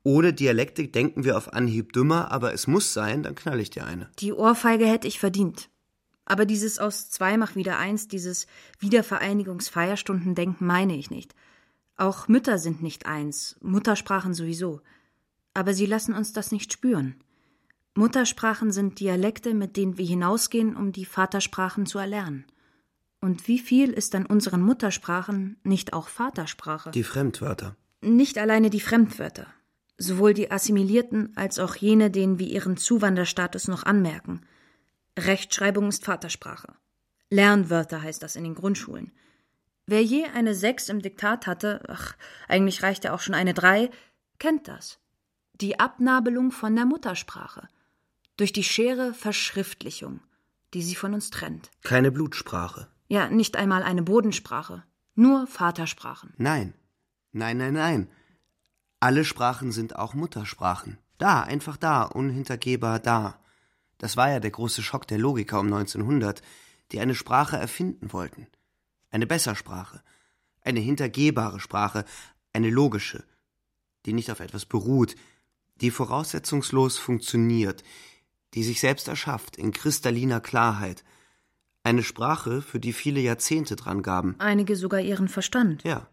[0.05, 3.87] ohne Dialektik denken wir auf Anhieb dümmer, aber es muss sein, dann knall ich dir
[3.87, 4.07] eine.
[4.19, 5.67] Die Ohrfeige hätte ich verdient.
[6.25, 8.45] Aber dieses aus zwei mach wieder eins, dieses
[8.77, 11.33] Wiedervereinigungsfeierstundendenken meine ich nicht.
[11.97, 14.81] Auch Mütter sind nicht eins, Muttersprachen sowieso.
[15.55, 17.15] Aber sie lassen uns das nicht spüren.
[17.95, 22.45] Muttersprachen sind Dialekte, mit denen wir hinausgehen, um die Vatersprachen zu erlernen.
[23.21, 26.91] Und wie viel ist an unseren Muttersprachen nicht auch Vatersprache?
[26.91, 27.75] Die Fremdwörter.
[28.01, 29.47] Nicht alleine die Fremdwörter.
[29.97, 34.41] Sowohl die Assimilierten als auch jene, denen wir ihren Zuwanderstatus noch anmerken.
[35.17, 36.73] Rechtschreibung ist Vatersprache.
[37.29, 39.11] Lernwörter heißt das in den Grundschulen.
[39.87, 42.15] Wer je eine Sechs im Diktat hatte, ach,
[42.47, 43.89] eigentlich reicht ja auch schon eine Drei,
[44.39, 44.99] kennt das.
[45.53, 47.69] Die Abnabelung von der Muttersprache.
[48.35, 50.19] Durch die schere Verschriftlichung,
[50.73, 51.71] die sie von uns trennt.
[51.83, 52.87] Keine Blutsprache.
[53.07, 54.83] Ja, nicht einmal eine Bodensprache.
[55.13, 56.33] Nur Vatersprachen.
[56.37, 56.73] Nein.
[57.31, 58.09] Nein, nein, nein.
[59.05, 60.97] Alle Sprachen sind auch Muttersprachen.
[61.19, 63.39] Da, einfach da, unhintergehbar da.
[63.99, 66.41] Das war ja der große Schock der Logiker um 1900,
[66.91, 68.47] die eine Sprache erfinden wollten.
[69.11, 70.01] Eine Bessersprache.
[70.63, 72.03] Eine hintergehbare Sprache.
[72.51, 73.23] Eine logische.
[74.07, 75.15] Die nicht auf etwas beruht.
[75.81, 77.83] Die voraussetzungslos funktioniert.
[78.55, 81.03] Die sich selbst erschafft in kristalliner Klarheit.
[81.83, 84.33] Eine Sprache, für die viele Jahrzehnte dran gaben.
[84.39, 85.83] Einige sogar ihren Verstand.
[85.83, 86.07] Ja.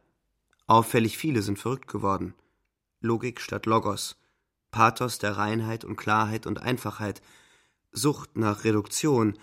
[0.66, 2.34] Auffällig viele sind verrückt geworden.
[3.02, 4.16] Logik statt Logos.
[4.70, 7.20] Pathos der Reinheit und Klarheit und Einfachheit.
[7.92, 9.36] Sucht nach Reduktion,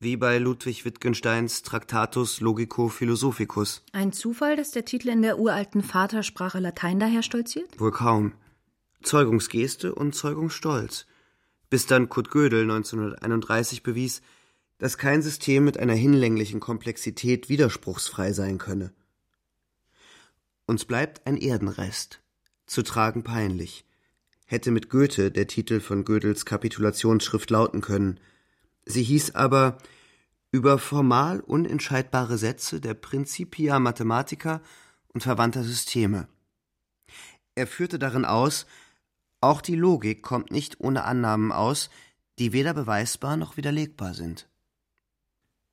[0.00, 3.82] wie bei Ludwig Wittgensteins Tractatus Logico Philosophicus.
[3.92, 7.80] Ein Zufall, dass der Titel in der uralten Vatersprache Latein daher stolziert?
[7.80, 8.32] Wohl kaum.
[9.02, 11.06] Zeugungsgeste und Zeugungsstolz.
[11.70, 14.22] Bis dann Kurt Gödel 1931 bewies,
[14.78, 18.92] dass kein System mit einer hinlänglichen Komplexität widerspruchsfrei sein könne.
[20.66, 22.20] Uns bleibt ein Erdenrest,
[22.68, 23.84] zu tragen peinlich.
[24.46, 28.20] Hätte mit Goethe der Titel von Gödels Kapitulationsschrift lauten können.
[28.84, 29.78] Sie hieß aber
[30.52, 34.62] über formal unentscheidbare Sätze der Principia Mathematica
[35.08, 36.28] und verwandter Systeme.
[37.54, 38.66] Er führte darin aus,
[39.40, 41.90] auch die Logik kommt nicht ohne Annahmen aus,
[42.38, 44.48] die weder beweisbar noch widerlegbar sind.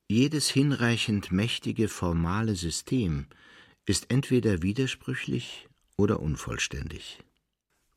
[0.07, 3.27] Jedes hinreichend mächtige formale System
[3.85, 7.23] ist entweder widersprüchlich oder unvollständig.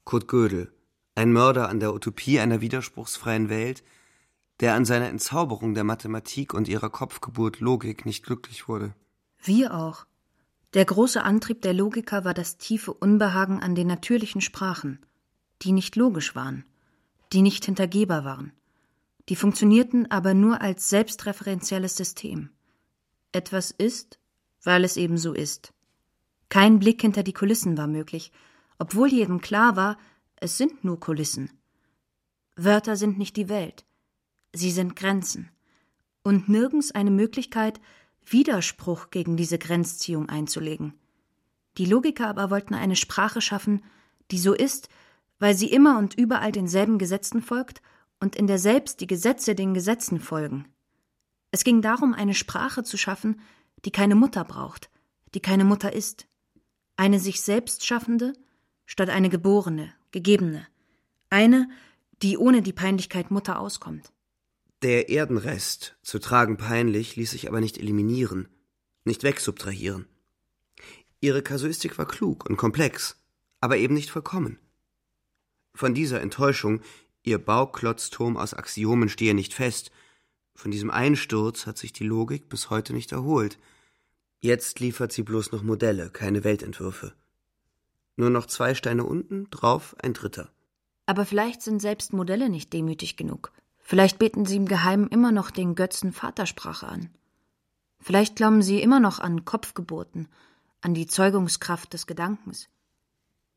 [0.04, 0.72] Kurt Gödel,
[1.14, 3.82] ein Mörder an der Utopie einer widerspruchsfreien Welt,
[4.60, 8.94] der an seiner Entzauberung der Mathematik und ihrer Kopfgeburt Logik nicht glücklich wurde.
[9.42, 10.06] Wir auch.
[10.74, 15.04] Der große Antrieb der Logiker war das tiefe Unbehagen an den natürlichen Sprachen,
[15.62, 16.64] die nicht logisch waren,
[17.32, 18.52] die nicht hintergehbar waren.
[19.28, 22.50] Die funktionierten aber nur als selbstreferenzielles System.
[23.32, 24.18] Etwas ist,
[24.62, 25.72] weil es eben so ist.
[26.48, 28.32] Kein Blick hinter die Kulissen war möglich,
[28.78, 29.98] obwohl jedem klar war,
[30.36, 31.50] es sind nur Kulissen.
[32.56, 33.84] Wörter sind nicht die Welt,
[34.52, 35.50] sie sind Grenzen.
[36.22, 37.80] Und nirgends eine Möglichkeit,
[38.24, 40.94] Widerspruch gegen diese Grenzziehung einzulegen.
[41.78, 43.82] Die Logiker aber wollten eine Sprache schaffen,
[44.30, 44.88] die so ist,
[45.38, 47.80] weil sie immer und überall denselben Gesetzen folgt
[48.20, 50.66] und in der selbst die Gesetze den Gesetzen folgen.
[51.50, 53.40] Es ging darum, eine Sprache zu schaffen,
[53.84, 54.90] die keine Mutter braucht,
[55.34, 56.26] die keine Mutter ist.
[56.98, 58.32] Eine sich selbst schaffende,
[58.84, 60.66] statt eine geborene, gegebene.
[61.30, 61.70] Eine,
[62.22, 64.12] die ohne die Peinlichkeit Mutter auskommt.
[64.82, 68.48] Der Erdenrest, zu tragen peinlich, ließ sich aber nicht eliminieren.
[69.04, 70.06] nicht wegsubtrahieren.
[71.20, 73.16] Ihre Kasuistik war klug und komplex,
[73.60, 74.58] aber eben nicht vollkommen.
[75.74, 76.82] Von dieser Enttäuschung,
[77.22, 79.92] ihr Bauklotzturm aus Axiomen stehe nicht fest,
[80.54, 83.56] von diesem Einsturz hat sich die Logik bis heute nicht erholt.
[84.40, 87.12] Jetzt liefert sie bloß noch Modelle, keine Weltentwürfe.
[88.16, 90.50] Nur noch zwei Steine unten, drauf ein dritter.
[91.06, 93.52] Aber vielleicht sind selbst Modelle nicht demütig genug.
[93.78, 97.10] Vielleicht beten sie im Geheimen immer noch den Götzen Vatersprache an.
[98.00, 100.28] Vielleicht glauben sie immer noch an Kopfgeburten,
[100.80, 102.68] an die Zeugungskraft des Gedankens.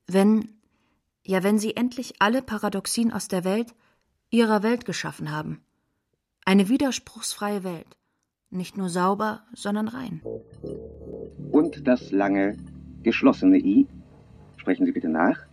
[0.07, 0.49] Wenn,
[1.25, 3.75] ja, wenn sie endlich alle Paradoxien aus der Welt,
[4.29, 5.61] ihrer Welt geschaffen haben.
[6.45, 7.97] Eine widerspruchsfreie Welt.
[8.53, 10.21] Nicht nur sauber, sondern rein.
[11.51, 12.57] Und das lange,
[13.01, 13.87] geschlossene I.
[14.57, 15.47] Sprechen Sie bitte nach.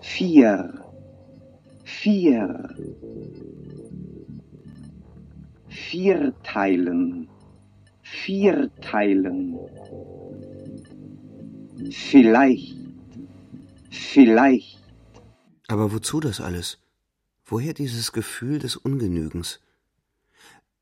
[0.00, 0.84] Vier.
[1.82, 2.68] Vier.
[5.68, 7.28] Vierteilen.
[8.00, 9.58] Vierteilen.
[11.90, 12.76] Vielleicht.
[13.90, 14.80] Vielleicht.
[15.66, 16.78] Aber wozu das alles?
[17.44, 19.60] Woher dieses Gefühl des Ungenügens?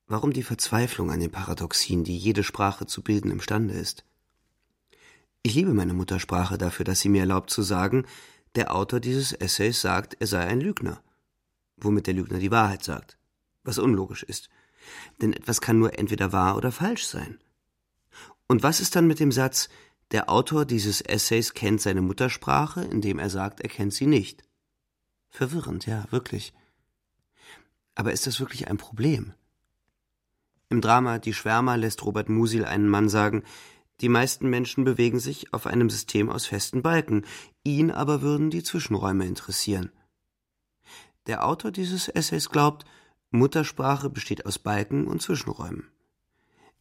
[0.07, 4.05] Warum die Verzweiflung an den Paradoxien, die jede Sprache zu bilden imstande ist?
[5.43, 8.07] Ich liebe meine Muttersprache dafür, dass sie mir erlaubt zu sagen,
[8.55, 11.03] der Autor dieses Essays sagt, er sei ein Lügner.
[11.77, 13.19] Womit der Lügner die Wahrheit sagt.
[13.63, 14.51] Was unlogisch ist.
[15.23, 17.39] Denn etwas kann nur entweder wahr oder falsch sein.
[18.47, 19.71] Und was ist dann mit dem Satz,
[20.11, 24.45] der Autor dieses Essays kennt seine Muttersprache, indem er sagt, er kennt sie nicht?
[25.31, 26.53] Verwirrend, ja, wirklich.
[27.95, 29.33] Aber ist das wirklich ein Problem?
[30.69, 33.43] Im Drama Die Schwärmer lässt Robert Musil einen Mann sagen,
[34.01, 37.25] die meisten Menschen bewegen sich auf einem System aus festen Balken,
[37.63, 39.93] ihn aber würden die Zwischenräume interessieren.
[41.27, 42.85] Der Autor dieses Essays glaubt,
[43.31, 45.91] Muttersprache besteht aus Balken und Zwischenräumen.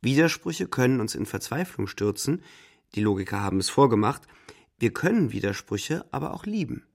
[0.01, 2.43] Widersprüche können uns in Verzweiflung stürzen,
[2.95, 4.23] die Logiker haben es vorgemacht,
[4.77, 6.85] wir können Widersprüche aber auch lieben,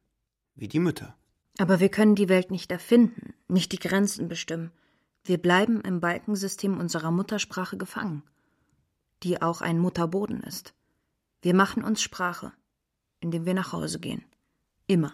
[0.54, 1.16] wie die Mütter.
[1.58, 4.70] Aber wir können die Welt nicht erfinden, nicht die Grenzen bestimmen.
[5.28, 8.22] Wir bleiben im Balkensystem unserer Muttersprache gefangen,
[9.22, 10.72] die auch ein Mutterboden ist.
[11.42, 12.54] Wir machen uns Sprache,
[13.20, 14.24] indem wir nach Hause gehen.
[14.86, 15.12] Immer.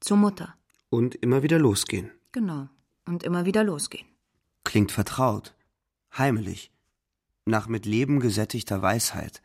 [0.00, 0.56] Zur Mutter.
[0.90, 2.10] Und immer wieder losgehen.
[2.32, 2.68] Genau.
[3.06, 4.08] Und immer wieder losgehen.
[4.64, 5.54] Klingt vertraut,
[6.18, 6.72] heimelig,
[7.44, 9.40] nach mit Leben gesättigter Weisheit.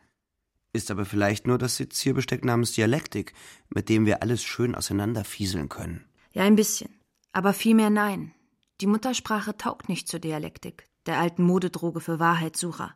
[0.72, 3.32] Ist aber vielleicht nur das Sezierbesteck namens Dialektik,
[3.68, 6.04] mit dem wir alles schön auseinanderfieseln können.
[6.32, 6.90] Ja, ein bisschen.
[7.30, 8.34] Aber vielmehr nein.
[8.80, 12.94] Die Muttersprache taugt nicht zur Dialektik, der alten Modedroge für Wahrheitssucher,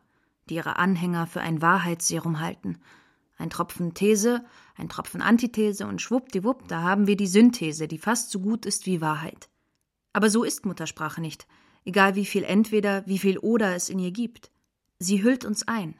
[0.49, 2.79] die ihre Anhänger für ein Wahrheitsserum halten.
[3.37, 4.43] Ein Tropfen These,
[4.75, 8.87] ein Tropfen Antithese und schwuppdiwupp, da haben wir die Synthese, die fast so gut ist
[8.87, 9.47] wie Wahrheit.
[10.11, 11.45] Aber so ist Muttersprache nicht,
[11.83, 14.49] egal wie viel entweder, wie viel oder es in ihr gibt.
[14.97, 15.99] Sie hüllt uns ein.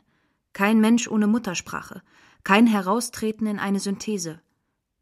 [0.54, 2.02] Kein Mensch ohne Muttersprache,
[2.44, 4.42] kein Heraustreten in eine Synthese.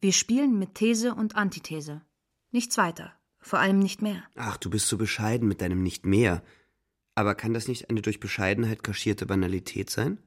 [0.02, 2.02] Wir spielen mit These und Antithese.
[2.52, 3.13] Nichts weiter,
[3.44, 4.24] vor allem nicht mehr.
[4.36, 6.44] Ach, du bist so bescheiden mit deinem nicht mehr.
[7.16, 10.18] Aber kann das nicht eine durch Bescheidenheit kaschierte Banalität sein?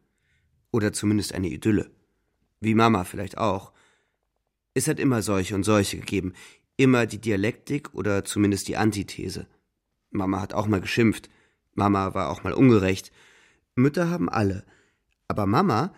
[0.71, 1.91] Oder zumindest eine Idylle?
[2.61, 3.73] Wie Mama vielleicht auch.
[4.75, 6.35] Es hat immer solche und solche gegeben,
[6.77, 9.47] immer die Dialektik oder zumindest die Antithese.
[10.11, 11.31] Mama hat auch mal geschimpft,
[11.75, 13.13] Mama war auch mal ungerecht.
[13.75, 14.65] Mütter haben alle,
[15.29, 15.95] aber Mama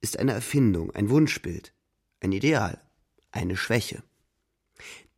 [0.00, 1.72] ist eine Erfindung, ein Wunschbild,
[2.20, 2.80] ein Ideal,
[3.32, 4.02] eine Schwäche.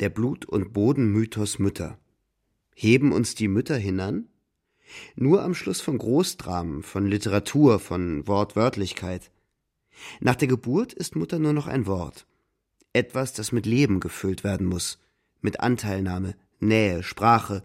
[0.01, 1.99] Der Blut- und Bodenmythos Mütter.
[2.75, 4.29] Heben uns die Mütter hinan?
[5.15, 9.31] Nur am Schluss von Großdramen, von Literatur, von Wortwörtlichkeit.
[10.21, 12.27] Nach der Geburt ist Mutter nur noch ein Wort.
[12.93, 14.99] Etwas, das mit Leben gefüllt werden muss,
[15.41, 17.63] mit Anteilnahme, Nähe, Sprache,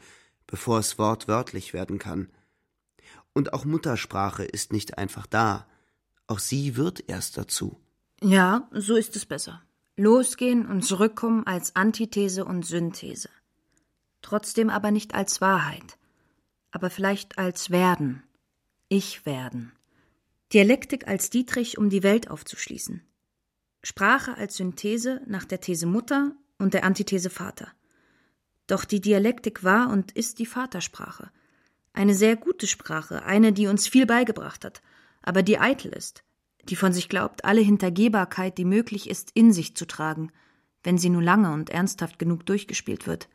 [0.48, 2.30] bevor es wortwörtlich werden kann.
[3.34, 5.68] Und auch Muttersprache ist nicht einfach da,
[6.28, 7.78] auch sie wird erst dazu.
[8.22, 9.62] Ja, so ist es besser.
[9.98, 13.30] Losgehen und zurückkommen als Antithese und Synthese.
[14.22, 15.98] Trotzdem aber nicht als Wahrheit,
[16.72, 18.22] aber vielleicht als Werden.
[18.90, 19.72] Ich werden.
[20.52, 23.04] Dialektik als Dietrich, um die Welt aufzuschließen.
[23.84, 27.72] Sprache als Synthese nach der These Mutter und der Antithese Vater.
[28.68, 31.32] Doch die Dialektik war und ist die Vatersprache.
[31.94, 34.82] Eine sehr gute Sprache, eine, die uns viel beigebracht hat,
[35.22, 36.25] aber die eitel ist,
[36.70, 40.32] die von sich glaubt, alle Hintergehbarkeit, die möglich ist, in sich zu tragen,
[40.84, 43.30] wenn sie nur lange und ernsthaft genug durchgespielt wird.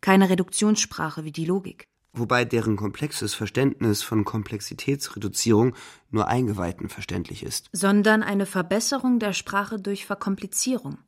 [0.00, 1.84] Keine Reduktionssprache wie die Logik.
[2.12, 5.74] Wobei deren komplexes Verständnis von Komplexitätsreduzierung
[6.10, 7.68] nur Eingeweihten verständlich ist.
[7.72, 10.98] Sondern eine Verbesserung der Sprache durch Verkomplizierung.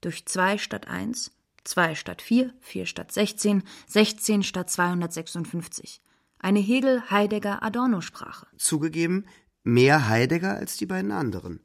[0.00, 1.30] Durch zwei statt eins,
[1.62, 6.02] zwei statt vier, vier statt sechzehn, sechzehn statt 256.
[6.40, 8.46] Eine Hegel-Heidegger-Adorno-Sprache.
[8.56, 9.26] Zugegeben,
[9.64, 11.60] Mehr Heidegger als die beiden anderen.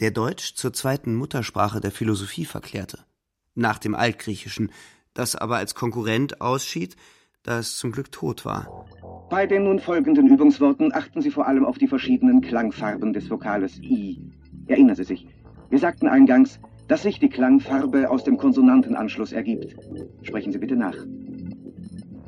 [0.00, 3.00] Der Deutsch zur zweiten Muttersprache der Philosophie verklärte.
[3.54, 4.70] Nach dem Altgriechischen,
[5.14, 6.96] das aber als Konkurrent ausschied,
[7.42, 8.86] da es zum Glück tot war.
[9.30, 13.78] Bei den nun folgenden Übungsworten achten Sie vor allem auf die verschiedenen Klangfarben des Vokales
[13.78, 14.22] I.
[14.66, 15.26] Erinnern Sie sich,
[15.70, 19.76] wir sagten eingangs, dass sich die Klangfarbe aus dem Konsonantenanschluss ergibt.
[20.22, 20.96] Sprechen Sie bitte nach.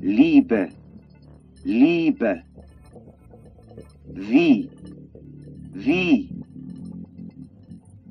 [0.01, 0.69] Liebe,
[1.63, 2.43] Liebe,
[4.15, 4.71] wie,
[5.73, 6.31] wie,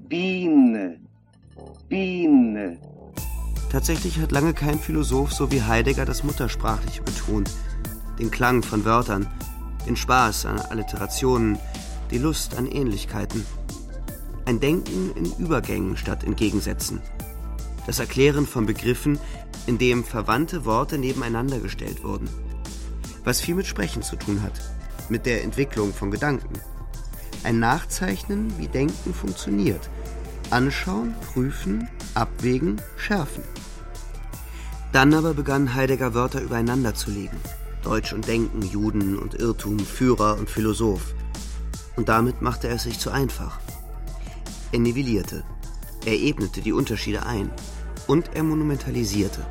[0.07, 0.99] Biene,
[1.87, 2.79] Biene.
[3.71, 7.51] Tatsächlich hat lange kein Philosoph so wie Heidegger das Muttersprachliche betont,
[8.17, 9.27] den Klang von Wörtern,
[9.87, 11.59] den Spaß an Alliterationen,
[12.09, 13.45] die Lust an Ähnlichkeiten.
[14.45, 17.01] Ein Denken in Übergängen statt in Gegensätzen.
[17.85, 19.19] Das Erklären von Begriffen,
[19.67, 22.27] in dem verwandte Worte nebeneinander gestellt wurden.
[23.23, 24.59] Was viel mit Sprechen zu tun hat,
[25.09, 26.59] mit der Entwicklung von Gedanken.
[27.43, 29.89] Ein Nachzeichnen, wie Denken funktioniert.
[30.49, 33.43] Anschauen, prüfen, abwägen, schärfen.
[34.91, 37.37] Dann aber begann Heidegger Wörter übereinander zu legen.
[37.83, 41.13] Deutsch und Denken, Juden und Irrtum, Führer und Philosoph.
[41.95, 43.59] Und damit machte er es sich zu einfach.
[44.71, 45.43] Er nivellierte.
[46.05, 47.51] Er ebnete die Unterschiede ein.
[48.07, 49.45] Und er monumentalisierte.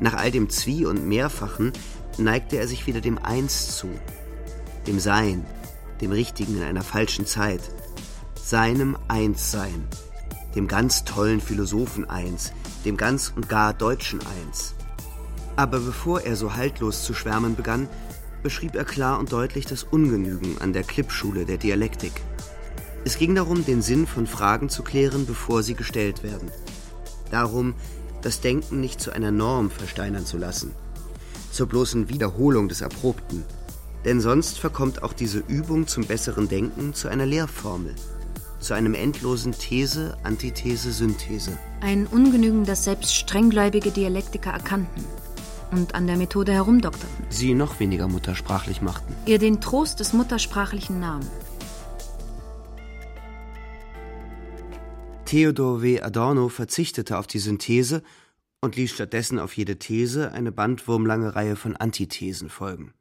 [0.00, 1.72] Nach all dem Zwie- und Mehrfachen
[2.18, 3.88] neigte er sich wieder dem Eins zu.
[4.88, 5.44] Dem Sein,
[6.00, 7.60] dem Richtigen in einer falschen Zeit.
[8.42, 9.86] Seinem Einssein.
[10.54, 12.52] Dem ganz tollen Philosophen Eins.
[12.86, 14.74] Dem ganz und gar Deutschen Eins.
[15.56, 17.86] Aber bevor er so haltlos zu schwärmen begann,
[18.42, 22.22] beschrieb er klar und deutlich das Ungenügen an der Klippschule der Dialektik.
[23.04, 26.50] Es ging darum, den Sinn von Fragen zu klären, bevor sie gestellt werden.
[27.30, 27.74] Darum,
[28.22, 30.72] das Denken nicht zu einer Norm versteinern zu lassen,
[31.52, 33.44] zur bloßen Wiederholung des Erprobten.
[34.04, 37.94] Denn sonst verkommt auch diese Übung zum besseren Denken zu einer Lehrformel,
[38.60, 41.58] zu einem endlosen These, Antithese, Synthese.
[41.80, 45.04] Ein Ungenügen, das selbst strenggläubige Dialektiker erkannten
[45.70, 47.26] und an der Methode herumdokterten.
[47.28, 49.14] Sie noch weniger muttersprachlich machten.
[49.26, 51.26] Ihr den Trost des Muttersprachlichen nahmen.
[55.26, 56.00] Theodor W.
[56.00, 58.02] Adorno verzichtete auf die Synthese
[58.62, 62.94] und ließ stattdessen auf jede These eine bandwurmlange Reihe von Antithesen folgen.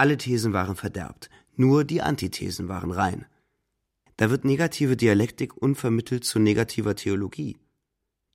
[0.00, 3.26] Alle Thesen waren verderbt, nur die Antithesen waren rein.
[4.16, 7.58] Da wird negative Dialektik unvermittelt zu negativer Theologie.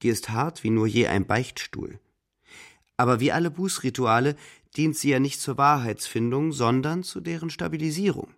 [0.03, 1.99] Die ist hart wie nur je ein Beichtstuhl.
[2.97, 4.35] Aber wie alle Bußrituale
[4.77, 8.35] dient sie ja nicht zur Wahrheitsfindung, sondern zu deren Stabilisierung.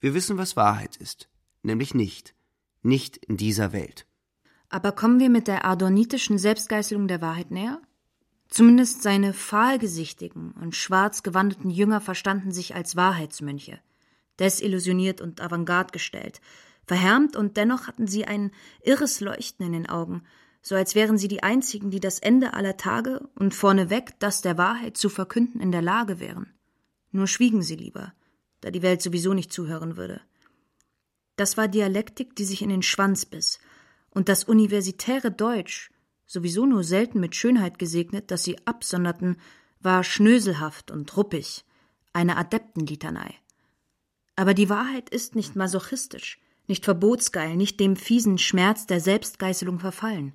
[0.00, 1.28] Wir wissen, was Wahrheit ist,
[1.62, 2.34] nämlich nicht
[2.82, 4.06] nicht in dieser Welt.
[4.70, 7.80] Aber kommen wir mit der adornitischen Selbstgeißelung der Wahrheit näher?
[8.50, 13.78] Zumindest seine fahlgesichtigen und schwarz gewandeten Jünger verstanden sich als Wahrheitsmönche,
[14.40, 16.40] desillusioniert und avantgarde gestellt,
[16.84, 18.50] verhärmt und dennoch hatten sie ein
[18.82, 20.24] irres Leuchten in den Augen,
[20.62, 24.58] so als wären sie die einzigen, die das Ende aller Tage und vorneweg das der
[24.58, 26.52] Wahrheit zu verkünden in der Lage wären.
[27.12, 28.12] Nur schwiegen sie lieber,
[28.60, 30.20] da die Welt sowieso nicht zuhören würde.
[31.36, 33.60] Das war Dialektik, die sich in den Schwanz biss.
[34.10, 35.90] Und das universitäre Deutsch,
[36.30, 39.36] sowieso nur selten mit Schönheit gesegnet, das sie absonderten,
[39.80, 41.64] war schnöselhaft und ruppig,
[42.12, 43.34] eine Adeptenlitanei.
[44.36, 50.34] Aber die Wahrheit ist nicht masochistisch, nicht verbotsgeil, nicht dem fiesen Schmerz der Selbstgeißelung verfallen.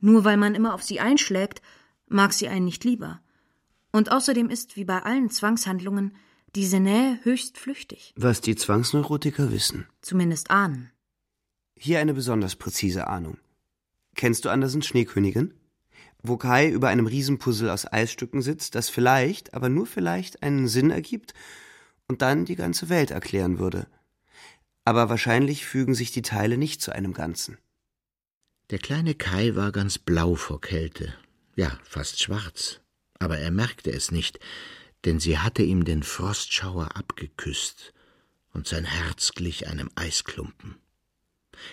[0.00, 1.62] Nur weil man immer auf sie einschlägt,
[2.08, 3.20] mag sie einen nicht lieber.
[3.92, 6.16] Und außerdem ist, wie bei allen Zwangshandlungen,
[6.56, 8.14] diese Nähe höchst flüchtig.
[8.16, 9.86] Was die Zwangsneurotiker wissen.
[10.00, 10.90] Zumindest ahnen.
[11.76, 13.38] Hier eine besonders präzise Ahnung.
[14.14, 15.54] Kennst du Andersens Schneekönigin?
[16.22, 20.90] Wo Kai über einem Riesenpuzzle aus Eisstücken sitzt, das vielleicht, aber nur vielleicht einen Sinn
[20.90, 21.32] ergibt
[22.08, 23.86] und dann die ganze Welt erklären würde.
[24.84, 27.58] Aber wahrscheinlich fügen sich die Teile nicht zu einem Ganzen.
[28.70, 31.14] Der kleine Kai war ganz blau vor Kälte,
[31.56, 32.80] ja, fast schwarz,
[33.18, 34.38] aber er merkte es nicht,
[35.04, 37.92] denn sie hatte ihm den Frostschauer abgeküsst,
[38.52, 40.76] und sein Herz glich einem Eisklumpen.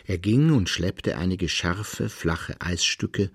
[0.06, 3.32] Er ging und schleppte einige scharfe, flache Eisstücke,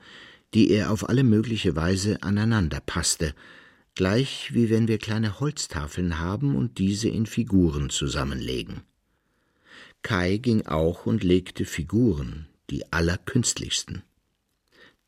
[0.55, 3.35] die er auf alle mögliche Weise aneinander passte,
[3.95, 8.83] gleich wie wenn wir kleine Holztafeln haben und diese in Figuren zusammenlegen.
[10.03, 14.03] Kai ging auch und legte Figuren, die allerkünstlichsten.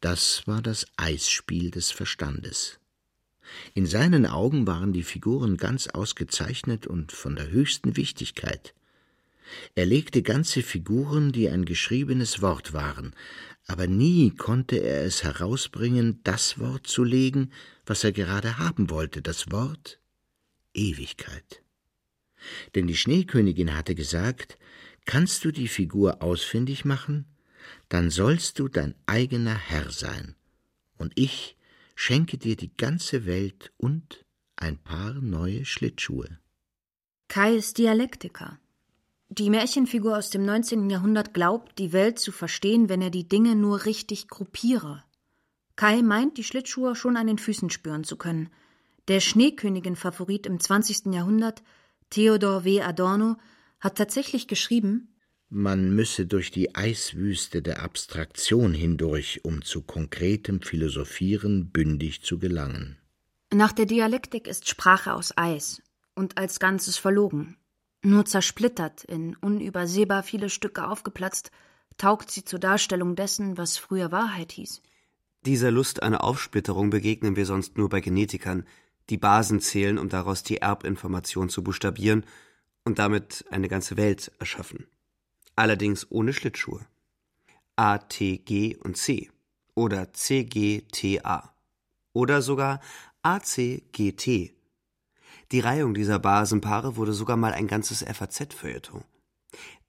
[0.01, 2.79] Das war das Eisspiel des Verstandes.
[3.75, 8.75] In seinen Augen waren die Figuren ganz ausgezeichnet und von der höchsten Wichtigkeit.
[9.75, 13.15] Er legte ganze Figuren, die ein geschriebenes Wort waren,
[13.67, 17.53] aber nie konnte er es herausbringen, das Wort zu legen,
[17.87, 20.01] was er gerade haben wollte, das Wort
[20.75, 21.63] Ewigkeit.
[22.75, 24.59] Denn die Schneekönigin hatte gesagt,
[25.07, 27.27] kannst du die Figur ausfindig machen,
[27.89, 30.35] dann sollst du dein eigener Herr sein,
[30.99, 31.57] und ich
[31.95, 34.25] schenke dir die ganze Welt und
[34.57, 36.39] ein paar neue Schlittschuhe.
[37.29, 38.59] Kai ist Dialektiker.
[39.37, 40.89] Die Märchenfigur aus dem 19.
[40.91, 45.03] Jahrhundert glaubt, die Welt zu verstehen, wenn er die Dinge nur richtig gruppiere.
[45.75, 48.51] Kai meint, die Schlittschuhe schon an den Füßen spüren zu können.
[49.09, 51.13] Der Schneekönigin-Favorit im 20.
[51.13, 51.65] Jahrhundert,
[52.11, 52.83] Theodor W.
[52.83, 53.35] Adorno,
[53.81, 55.09] hat tatsächlich geschrieben,
[55.49, 62.99] man müsse durch die Eiswüste der Abstraktion hindurch, um zu konkretem Philosophieren bündig zu gelangen.
[63.53, 65.83] Nach der Dialektik ist Sprache aus Eis
[66.15, 67.57] und als Ganzes verlogen.
[68.07, 71.51] Nur zersplittert, in unübersehbar viele Stücke aufgeplatzt,
[71.97, 74.83] taugt sie zur Darstellung dessen, was früher Wahrheit hieß.
[75.47, 78.67] Dieser Lust einer Aufsplitterung begegnen wir sonst nur bei Genetikern,
[79.09, 82.27] die Basen zählen, um daraus die Erbinformation zu buchstabieren
[82.85, 84.87] und damit eine ganze Welt erschaffen.
[85.57, 86.85] Allerdings ohne Schlittschuhe.
[87.77, 89.31] A, T, G und C
[89.75, 91.55] oder C, G, T, A
[92.13, 92.81] oder sogar
[93.23, 94.55] A, C, G, T.
[95.55, 99.05] Die Reihung dieser Basenpaare wurde sogar mal ein ganzes FAZ-Feuilleton.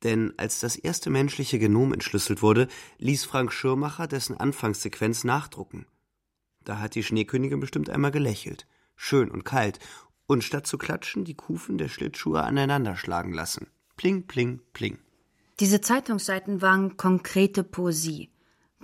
[0.03, 2.67] Denn als das erste menschliche Genom entschlüsselt wurde,
[2.99, 5.87] ließ Frank Schirmacher dessen Anfangssequenz nachdrucken.
[6.63, 9.79] Da hat die Schneekönigin bestimmt einmal gelächelt, schön und kalt,
[10.27, 13.65] und statt zu klatschen die Kufen der Schlittschuhe aneinanderschlagen lassen.
[13.97, 14.99] Pling, pling, pling.
[15.59, 18.29] Diese Zeitungsseiten waren konkrete Poesie.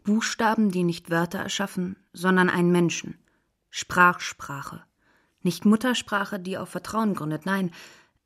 [0.04, 3.20] Buchstaben, die nicht Wörter erschaffen, sondern einen Menschen.
[3.70, 4.84] Sprachsprache.
[5.44, 7.72] Nicht Muttersprache, die auf Vertrauen gründet, nein,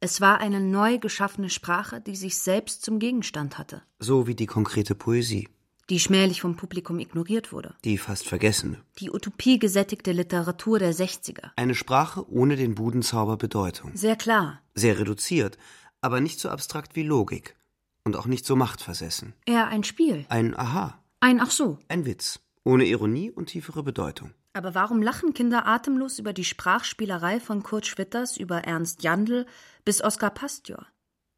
[0.01, 3.82] es war eine neu geschaffene Sprache, die sich selbst zum Gegenstand hatte.
[3.99, 5.47] So wie die konkrete Poesie.
[5.89, 7.76] Die schmählich vom Publikum ignoriert wurde.
[7.84, 8.82] Die fast vergessene.
[8.99, 11.51] Die utopiegesättigte Literatur der 60er.
[11.55, 13.91] Eine Sprache ohne den Budenzauber Bedeutung.
[13.95, 14.61] Sehr klar.
[14.74, 15.57] Sehr reduziert,
[16.01, 17.55] aber nicht so abstrakt wie Logik.
[18.03, 19.34] Und auch nicht so machtversessen.
[19.45, 20.26] Eher ein Spiel.
[20.30, 21.01] Ein Aha.
[21.20, 21.80] Ein Ach so.
[21.88, 22.39] Ein Witz.
[22.63, 24.34] Ohne Ironie und tiefere Bedeutung.
[24.56, 29.45] Aber warum lachen Kinder atemlos über die Sprachspielerei von Kurt Schwitters, über Ernst Jandl
[29.84, 30.88] bis Oskar Pastjor?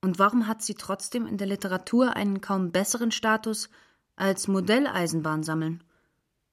[0.01, 3.69] Und warum hat sie trotzdem in der Literatur einen kaum besseren Status
[4.15, 5.83] als Modelleisenbahn sammeln?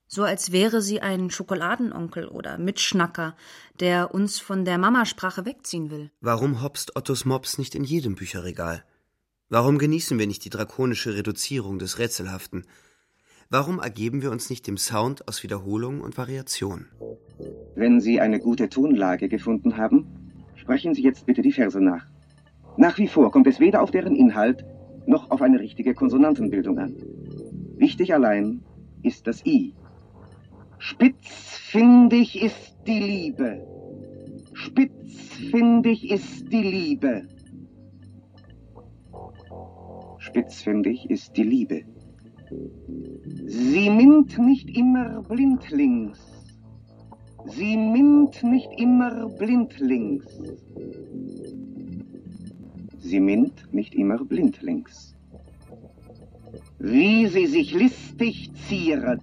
[0.07, 3.37] So als wäre sie ein Schokoladenonkel oder Mitschnacker,
[3.79, 6.11] der uns von der Mamasprache wegziehen will.
[6.23, 8.87] Warum hopst Ottos Mops nicht in jedem Bücherregal?
[9.51, 12.65] Warum genießen wir nicht die drakonische Reduzierung des Rätselhaften?
[13.51, 16.87] Warum ergeben wir uns nicht dem Sound aus Wiederholung und Variation?
[17.75, 20.07] Wenn Sie eine gute Tonlage gefunden haben,
[20.55, 22.07] sprechen Sie jetzt bitte die Verse nach.
[22.77, 24.65] Nach wie vor kommt es weder auf deren Inhalt
[25.07, 26.97] noch auf eine richtige Konsonantenbildung an.
[27.77, 28.63] Wichtig allein
[29.03, 29.75] ist das I.
[30.79, 33.67] Spitzfindig ist die Liebe.
[34.55, 37.29] Spitzfindig ist die Liebe.
[40.19, 41.94] Spitzfindig ist die Liebe.
[43.47, 46.19] Sie minnt nicht immer blindlings.
[47.47, 50.25] Sie minnt nicht immer blindlings.
[52.99, 55.15] Sie minnt nicht immer blindlings.
[56.79, 59.21] Wie sie sich listig zieret,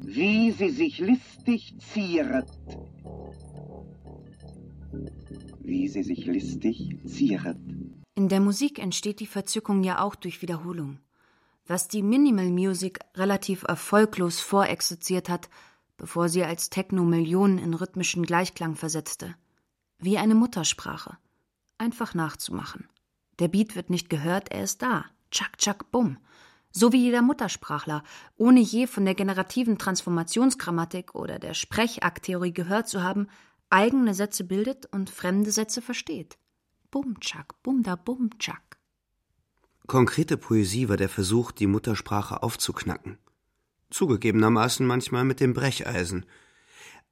[0.00, 2.48] wie sie sich listig zieret,
[5.60, 7.58] wie sie sich listig zieret.
[8.16, 10.98] In der Musik entsteht die Verzückung ja auch durch Wiederholung.
[11.70, 15.48] Was die Minimal Music relativ erfolglos vorexerziert hat,
[15.98, 19.36] bevor sie als Techno Millionen in rhythmischen Gleichklang versetzte.
[20.00, 21.16] Wie eine Muttersprache.
[21.78, 22.88] Einfach nachzumachen.
[23.38, 25.04] Der Beat wird nicht gehört, er ist da.
[25.30, 26.18] Tschak, tschak, bumm.
[26.72, 28.02] So wie jeder Muttersprachler,
[28.36, 33.28] ohne je von der generativen Transformationsgrammatik oder der Sprechakttheorie gehört zu haben,
[33.68, 36.36] eigene Sätze bildet und fremde Sätze versteht.
[36.90, 38.79] Bumtschak, bumda bumtschak.
[39.90, 43.18] Konkrete Poesie war der Versuch, die Muttersprache aufzuknacken.
[43.90, 46.26] Zugegebenermaßen manchmal mit dem Brecheisen.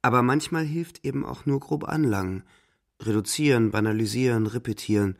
[0.01, 2.43] Aber manchmal hilft eben auch nur grob anlangen.
[3.01, 5.17] Reduzieren, banalisieren, repetieren.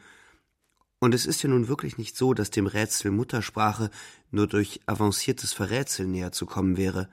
[0.99, 3.89] Und es ist ja nun wirklich nicht so, dass dem Rätsel Muttersprache
[4.31, 7.09] nur durch avanciertes Verrätseln näher zu kommen wäre.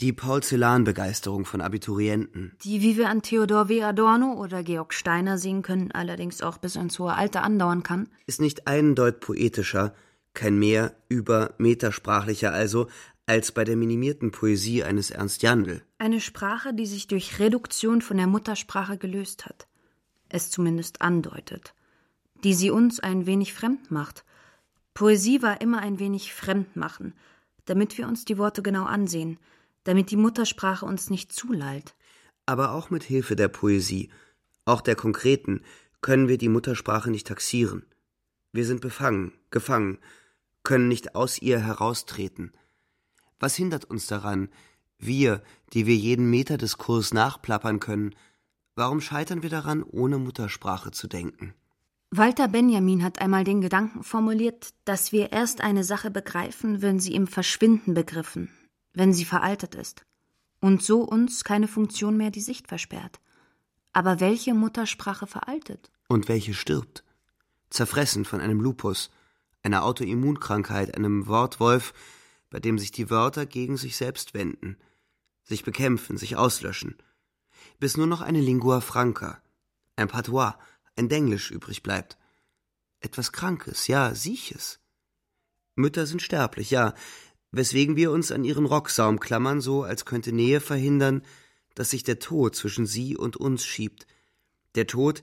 [0.00, 2.52] Die Paul-Celan-Begeisterung von Abiturienten.
[2.62, 3.82] Die, wie wir an Theodor W.
[3.82, 8.38] Adorno oder Georg Steiner sehen können, allerdings auch bis ins hohe Alter andauern kann, ist
[8.38, 9.94] nicht einen Deut poetischer,
[10.34, 12.88] kein mehr über metersprachlicher also,
[13.24, 15.82] als bei der minimierten Poesie eines Ernst Jandl.
[15.96, 19.66] Eine Sprache, die sich durch Reduktion von der Muttersprache gelöst hat.
[20.28, 21.72] Es zumindest andeutet.
[22.44, 24.26] Die sie uns ein wenig fremd macht.
[24.92, 27.14] Poesie war immer ein wenig fremd machen,
[27.64, 29.38] damit wir uns die Worte genau ansehen–
[29.86, 31.94] damit die Muttersprache uns nicht zulallt.
[32.44, 34.10] Aber auch mit Hilfe der Poesie,
[34.64, 35.62] auch der konkreten,
[36.00, 37.86] können wir die Muttersprache nicht taxieren.
[38.52, 39.98] Wir sind befangen, gefangen,
[40.62, 42.52] können nicht aus ihr heraustreten.
[43.38, 44.48] Was hindert uns daran,
[44.98, 48.14] wir, die wir jeden Meter des Kurs nachplappern können,
[48.74, 51.54] warum scheitern wir daran, ohne Muttersprache zu denken?
[52.10, 57.14] Walter Benjamin hat einmal den Gedanken formuliert, dass wir erst eine Sache begreifen, wenn sie
[57.14, 58.48] im Verschwinden begriffen,
[58.96, 60.06] wenn sie veraltet ist,
[60.60, 63.20] und so uns keine Funktion mehr die Sicht versperrt.
[63.92, 65.90] Aber welche Muttersprache veraltet?
[66.08, 67.04] Und welche stirbt?
[67.68, 69.10] Zerfressen von einem Lupus,
[69.62, 71.92] einer Autoimmunkrankheit, einem Wortwolf,
[72.48, 74.78] bei dem sich die Wörter gegen sich selbst wenden,
[75.44, 76.96] sich bekämpfen, sich auslöschen,
[77.78, 79.42] bis nur noch eine Lingua franca,
[79.96, 80.54] ein Patois,
[80.96, 82.16] ein Denglisch übrig bleibt.
[83.00, 84.80] Etwas Krankes, ja, Sieches.
[85.74, 86.94] Mütter sind sterblich, ja,
[87.56, 91.22] weswegen wir uns an ihren Rocksaum klammern, so als könnte Nähe verhindern,
[91.74, 94.06] dass sich der Tod zwischen sie und uns schiebt.
[94.74, 95.22] Der Tod,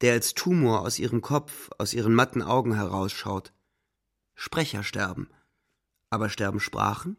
[0.00, 3.52] der als Tumor aus ihrem Kopf, aus ihren matten Augen herausschaut.
[4.34, 5.28] Sprecher sterben.
[6.08, 7.16] Aber sterben Sprachen?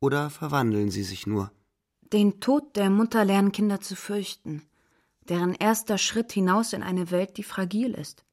[0.00, 1.52] Oder verwandeln sie sich nur?
[2.00, 4.62] Den Tod der Mutter lernen Kinder zu fürchten
[5.28, 8.24] deren erster Schritt hinaus in eine Welt, die fragil ist.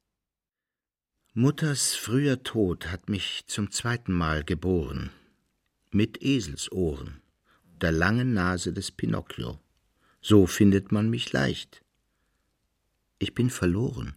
[1.33, 5.11] Mutters früher Tod hat mich zum zweiten Mal geboren,
[5.91, 7.21] mit Eselsohren,
[7.81, 9.59] der langen Nase des Pinocchio.
[10.21, 11.83] So findet man mich leicht.
[13.17, 14.15] Ich bin verloren.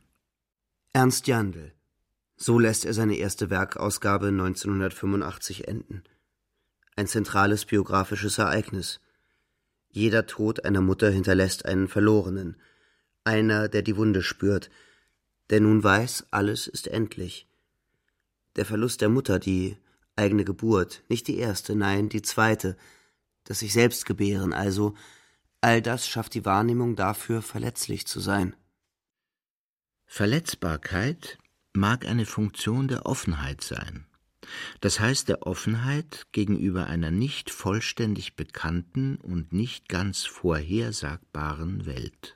[0.93, 1.73] Ernst Jandl.
[2.37, 6.03] So lässt er seine erste Werkausgabe 1985 enden.
[6.97, 9.01] Ein zentrales biografisches Ereignis–
[9.95, 12.57] jeder Tod einer Mutter hinterlässt einen Verlorenen,
[13.25, 14.71] einer, der die Wunde spürt,
[15.51, 17.47] der nun weiß, alles ist endlich.
[18.57, 19.77] Der Verlust der Mutter, die
[20.17, 22.77] eigene Geburt, nicht die erste, nein, die zweite,
[23.45, 24.95] das sich selbst gebären, also
[25.61, 28.55] all das schafft die Wahrnehmung dafür, verletzlich zu sein.
[30.07, 31.39] Verletzbarkeit
[31.73, 34.07] mag eine Funktion der Offenheit sein
[34.81, 42.35] das heißt der Offenheit gegenüber einer nicht vollständig bekannten und nicht ganz vorhersagbaren Welt.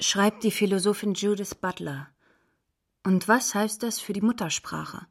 [0.00, 2.08] Schreibt die Philosophin Judith Butler.
[3.02, 5.06] Und was heißt das für die Muttersprache?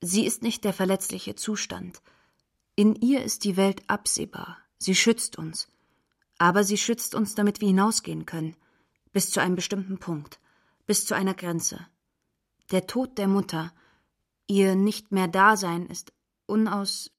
[0.00, 2.02] Sie ist nicht der verletzliche Zustand.
[2.74, 5.68] In ihr ist die Welt absehbar, sie schützt uns.
[6.38, 8.56] Aber sie schützt uns, damit wir hinausgehen können,
[9.12, 10.38] bis zu einem bestimmten Punkt,
[10.86, 11.86] bis zu einer Grenze.
[12.70, 13.72] Der Tod der Mutter–
[14.48, 16.12] Ihr nicht mehr Dasein ist
[16.46, 17.10] unaus.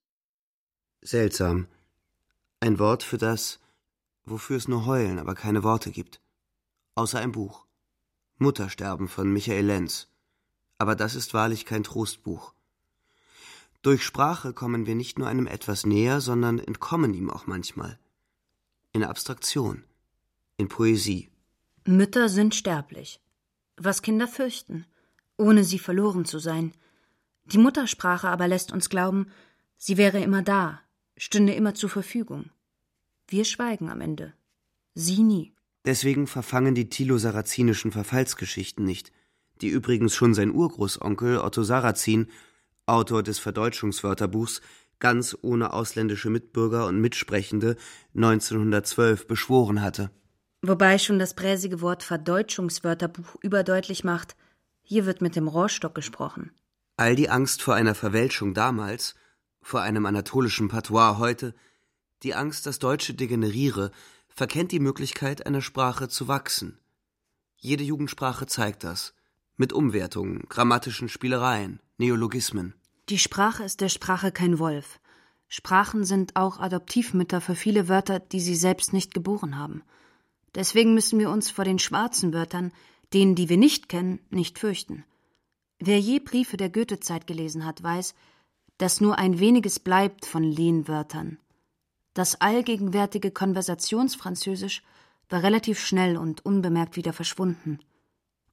[1.01, 1.67] Seltsam.
[2.61, 3.59] Ein Wort für das,
[4.23, 6.21] wofür es nur Heulen, aber keine Worte gibt.
[6.95, 7.65] Außer ein Buch.
[8.37, 10.07] Muttersterben von Michael Lenz.
[10.77, 12.53] Aber das ist wahrlich kein Trostbuch.
[13.87, 17.97] Durch Sprache kommen wir nicht nur einem etwas näher, sondern entkommen ihm auch manchmal.
[18.91, 19.83] In Abstraktion,
[20.57, 21.29] in Poesie.
[21.85, 23.21] Mütter sind sterblich.
[23.77, 24.85] Was Kinder fürchten,
[25.37, 26.73] ohne sie verloren zu sein–
[27.51, 29.27] die Muttersprache aber lässt uns glauben,
[29.77, 30.81] sie wäre immer da,
[31.15, 32.49] stünde immer zur Verfügung.
[33.27, 34.33] Wir schweigen am Ende.
[34.93, 35.53] Sie nie.
[35.85, 39.13] Deswegen verfangen die Thilo-Sarazinischen Verfallsgeschichten nicht,
[39.61, 42.27] die übrigens schon sein Urgroßonkel Otto Sarrazin,
[42.87, 44.61] Autor des Verdeutschungswörterbuchs,
[44.99, 47.75] ganz ohne ausländische Mitbürger und Mitsprechende
[48.15, 50.09] 1912 beschworen hatte.
[50.61, 54.35] Wobei schon das präsige Wort Verdeutschungswörterbuch überdeutlich macht,
[54.81, 56.51] hier wird mit dem Rohrstock gesprochen.
[56.95, 59.15] All die Angst vor einer Verwälschung damals,
[59.61, 61.53] vor einem anatolischen Patois heute,
[62.23, 63.91] die Angst, dass Deutsche degeneriere,
[64.29, 66.79] verkennt die Möglichkeit, einer Sprache zu wachsen.
[67.57, 69.13] Jede Jugendsprache zeigt das.
[69.59, 72.75] Mit Umwertungen, grammatischen Spielereien, Neologismen.
[73.09, 74.99] Die Sprache ist der Sprache kein Wolf.
[75.47, 79.81] Sprachen sind auch Adoptivmütter für viele Wörter, die sie selbst nicht geboren haben.
[80.53, 82.71] Deswegen müssen wir uns vor den schwarzen Wörtern,
[83.15, 85.05] denen, die wir nicht kennen, nicht fürchten.
[85.79, 88.13] Wer je Briefe der Goethezeit gelesen hat, weiß,
[88.77, 91.39] dass nur ein weniges bleibt von Lehnwörtern.
[92.13, 94.83] Das allgegenwärtige Konversationsfranzösisch
[95.29, 97.79] war relativ schnell und unbemerkt wieder verschwunden.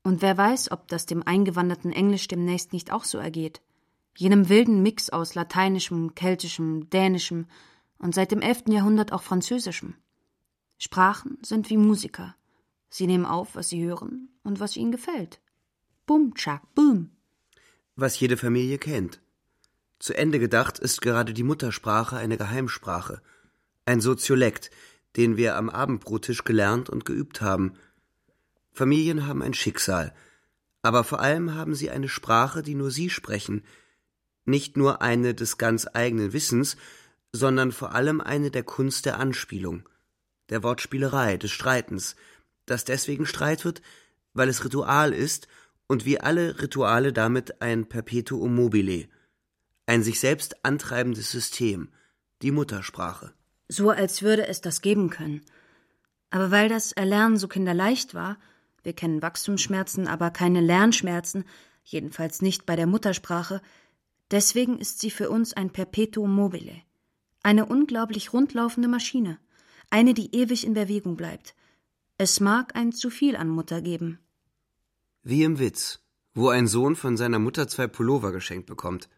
[0.04, 3.60] Und wer weiß, ob das dem eingewanderten Englisch demnächst nicht auch so ergeht.
[4.16, 7.46] Jenem wilden Mix aus lateinischem, keltischem, dänischem
[7.98, 9.94] und seit dem elften Jahrhundert auch französischem.
[10.78, 12.36] Sprachen sind wie Musiker.
[12.90, 15.40] Sie nehmen auf, was sie hören und was ihnen gefällt.
[16.06, 17.10] Bum, tschak, bum
[17.96, 19.20] was jede Familie kennt.
[19.98, 23.22] Zu Ende gedacht ist gerade die Muttersprache eine Geheimsprache,
[23.86, 24.70] ein Soziolekt,
[25.16, 27.74] den wir am Abendbrottisch gelernt und geübt haben.
[28.74, 30.12] Familien haben ein Schicksal,
[30.82, 33.64] aber vor allem haben sie eine Sprache, die nur sie sprechen,
[34.44, 36.76] nicht nur eine des ganz eigenen Wissens,
[37.32, 39.88] sondern vor allem eine der Kunst der Anspielung,
[40.50, 42.16] der Wortspielerei, des Streitens,
[42.66, 43.80] das deswegen Streit wird,
[44.34, 45.48] weil es Ritual ist
[45.86, 49.08] und wie alle Rituale damit ein Perpetuum mobile,
[49.86, 51.90] ein sich selbst antreibendes System,
[52.42, 53.32] die Muttersprache.
[53.68, 55.42] So als würde es das geben können.
[56.30, 58.38] Aber weil das Erlernen so kinderleicht war,
[58.84, 61.44] wir kennen Wachstumsschmerzen, aber keine Lernschmerzen,
[61.82, 63.60] jedenfalls nicht bei der Muttersprache,
[64.30, 66.82] deswegen ist sie für uns ein Perpetuum mobile,
[67.42, 69.38] eine unglaublich rundlaufende Maschine,
[69.90, 71.54] eine, die ewig in Bewegung bleibt.
[72.16, 74.18] Es mag ein zu viel an Mutter geben.
[75.22, 76.00] Wie im Witz,
[76.34, 79.08] wo ein Sohn von seiner Mutter zwei Pullover geschenkt bekommt.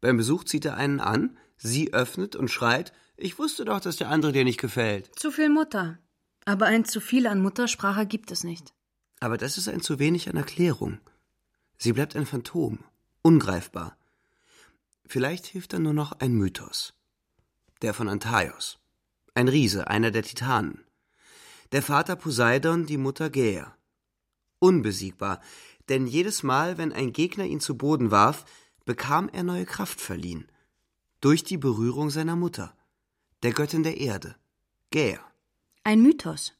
[0.00, 4.10] Beim Besuch zieht er einen an, sie öffnet und schreit, ich wusste doch, dass der
[4.10, 5.10] andere dir nicht gefällt.
[5.18, 5.98] Zu viel Mutter.
[6.44, 8.74] Aber ein zu viel an Muttersprache gibt es nicht.
[9.24, 10.98] Aber das ist ein zu wenig an Erklärung.
[11.78, 12.80] Sie bleibt ein Phantom,
[13.22, 13.96] ungreifbar.
[15.06, 16.92] Vielleicht hilft dann nur noch ein Mythos.
[17.80, 18.78] Der von Antaios.
[19.32, 20.84] Ein Riese, einer der Titanen.
[21.72, 23.74] Der Vater Poseidon, die Mutter Gaia.
[24.58, 25.40] Unbesiegbar,
[25.88, 28.44] denn jedes Mal, wenn ein Gegner ihn zu Boden warf,
[28.84, 30.50] bekam er neue Kraft verliehen.
[31.22, 32.76] Durch die Berührung seiner Mutter,
[33.42, 34.36] der Göttin der Erde,
[34.90, 35.20] Gaia.
[35.82, 36.52] Ein Mythos.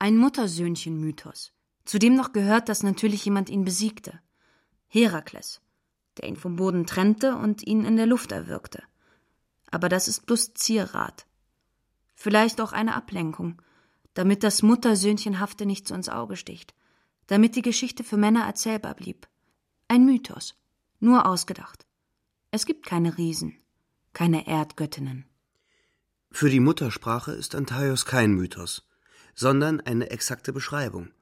[0.00, 1.52] Ein Muttersöhnchen-Mythos.
[1.88, 4.20] Zu dem noch gehört, dass natürlich jemand ihn besiegte.
[4.88, 5.62] Herakles,
[6.18, 8.82] der ihn vom Boden trennte und ihn in der Luft erwürgte.
[9.70, 11.26] Aber das ist bloß Zierrat.
[12.14, 13.62] Vielleicht auch eine Ablenkung,
[14.12, 16.74] damit das Muttersöhnchenhafte nicht so ins Auge sticht,
[17.26, 19.26] damit die Geschichte für Männer erzählbar blieb.
[19.88, 20.56] Ein Mythos,
[21.00, 21.86] nur ausgedacht.
[22.50, 23.56] Es gibt keine Riesen,
[24.12, 25.24] keine Erdgöttinnen.
[26.30, 28.86] Für die Muttersprache ist Antaios kein Mythos,
[29.34, 31.12] sondern eine exakte Beschreibung.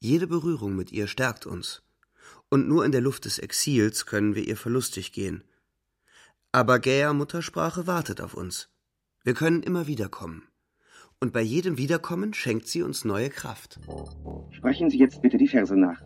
[0.00, 1.82] Jede Berührung mit ihr stärkt uns,
[2.50, 5.42] und nur in der Luft des Exils können wir ihr verlustig gehen.
[6.52, 8.70] Aber Gaia Muttersprache wartet auf uns.
[9.24, 10.44] Wir können immer wiederkommen.
[11.20, 13.80] Und bei jedem Wiederkommen schenkt sie uns neue Kraft.
[14.52, 16.00] Sprechen Sie jetzt bitte die Verse nach.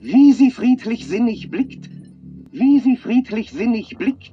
[0.00, 1.90] Wie sie friedlich sinnig blickt,
[2.50, 4.32] wie sie friedlich sinnig blickt,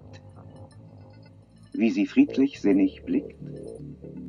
[1.73, 3.35] wie sie friedlich sinnig blickt,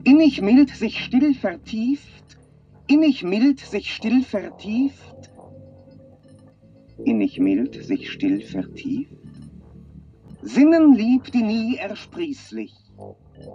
[0.03, 2.39] innig mild sich still vertieft,
[2.87, 5.31] innig mild sich still vertieft,
[7.05, 9.13] innig mild sich still vertieft,
[10.43, 12.75] Sinnenlieb, die nie ersprießlich,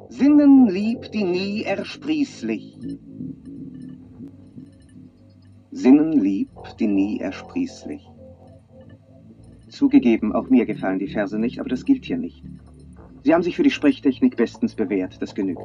[0.10, 2.78] Sinnenlieb, die nie ersprießlich,
[5.72, 6.50] Sinnenlieb,
[6.80, 8.10] die nie ersprießlich.
[9.70, 12.44] Zugegeben, auch mir gefallen die Verse nicht, aber das gilt hier nicht.
[13.24, 15.62] Sie haben sich für die Sprechtechnik bestens bewährt, das genügt.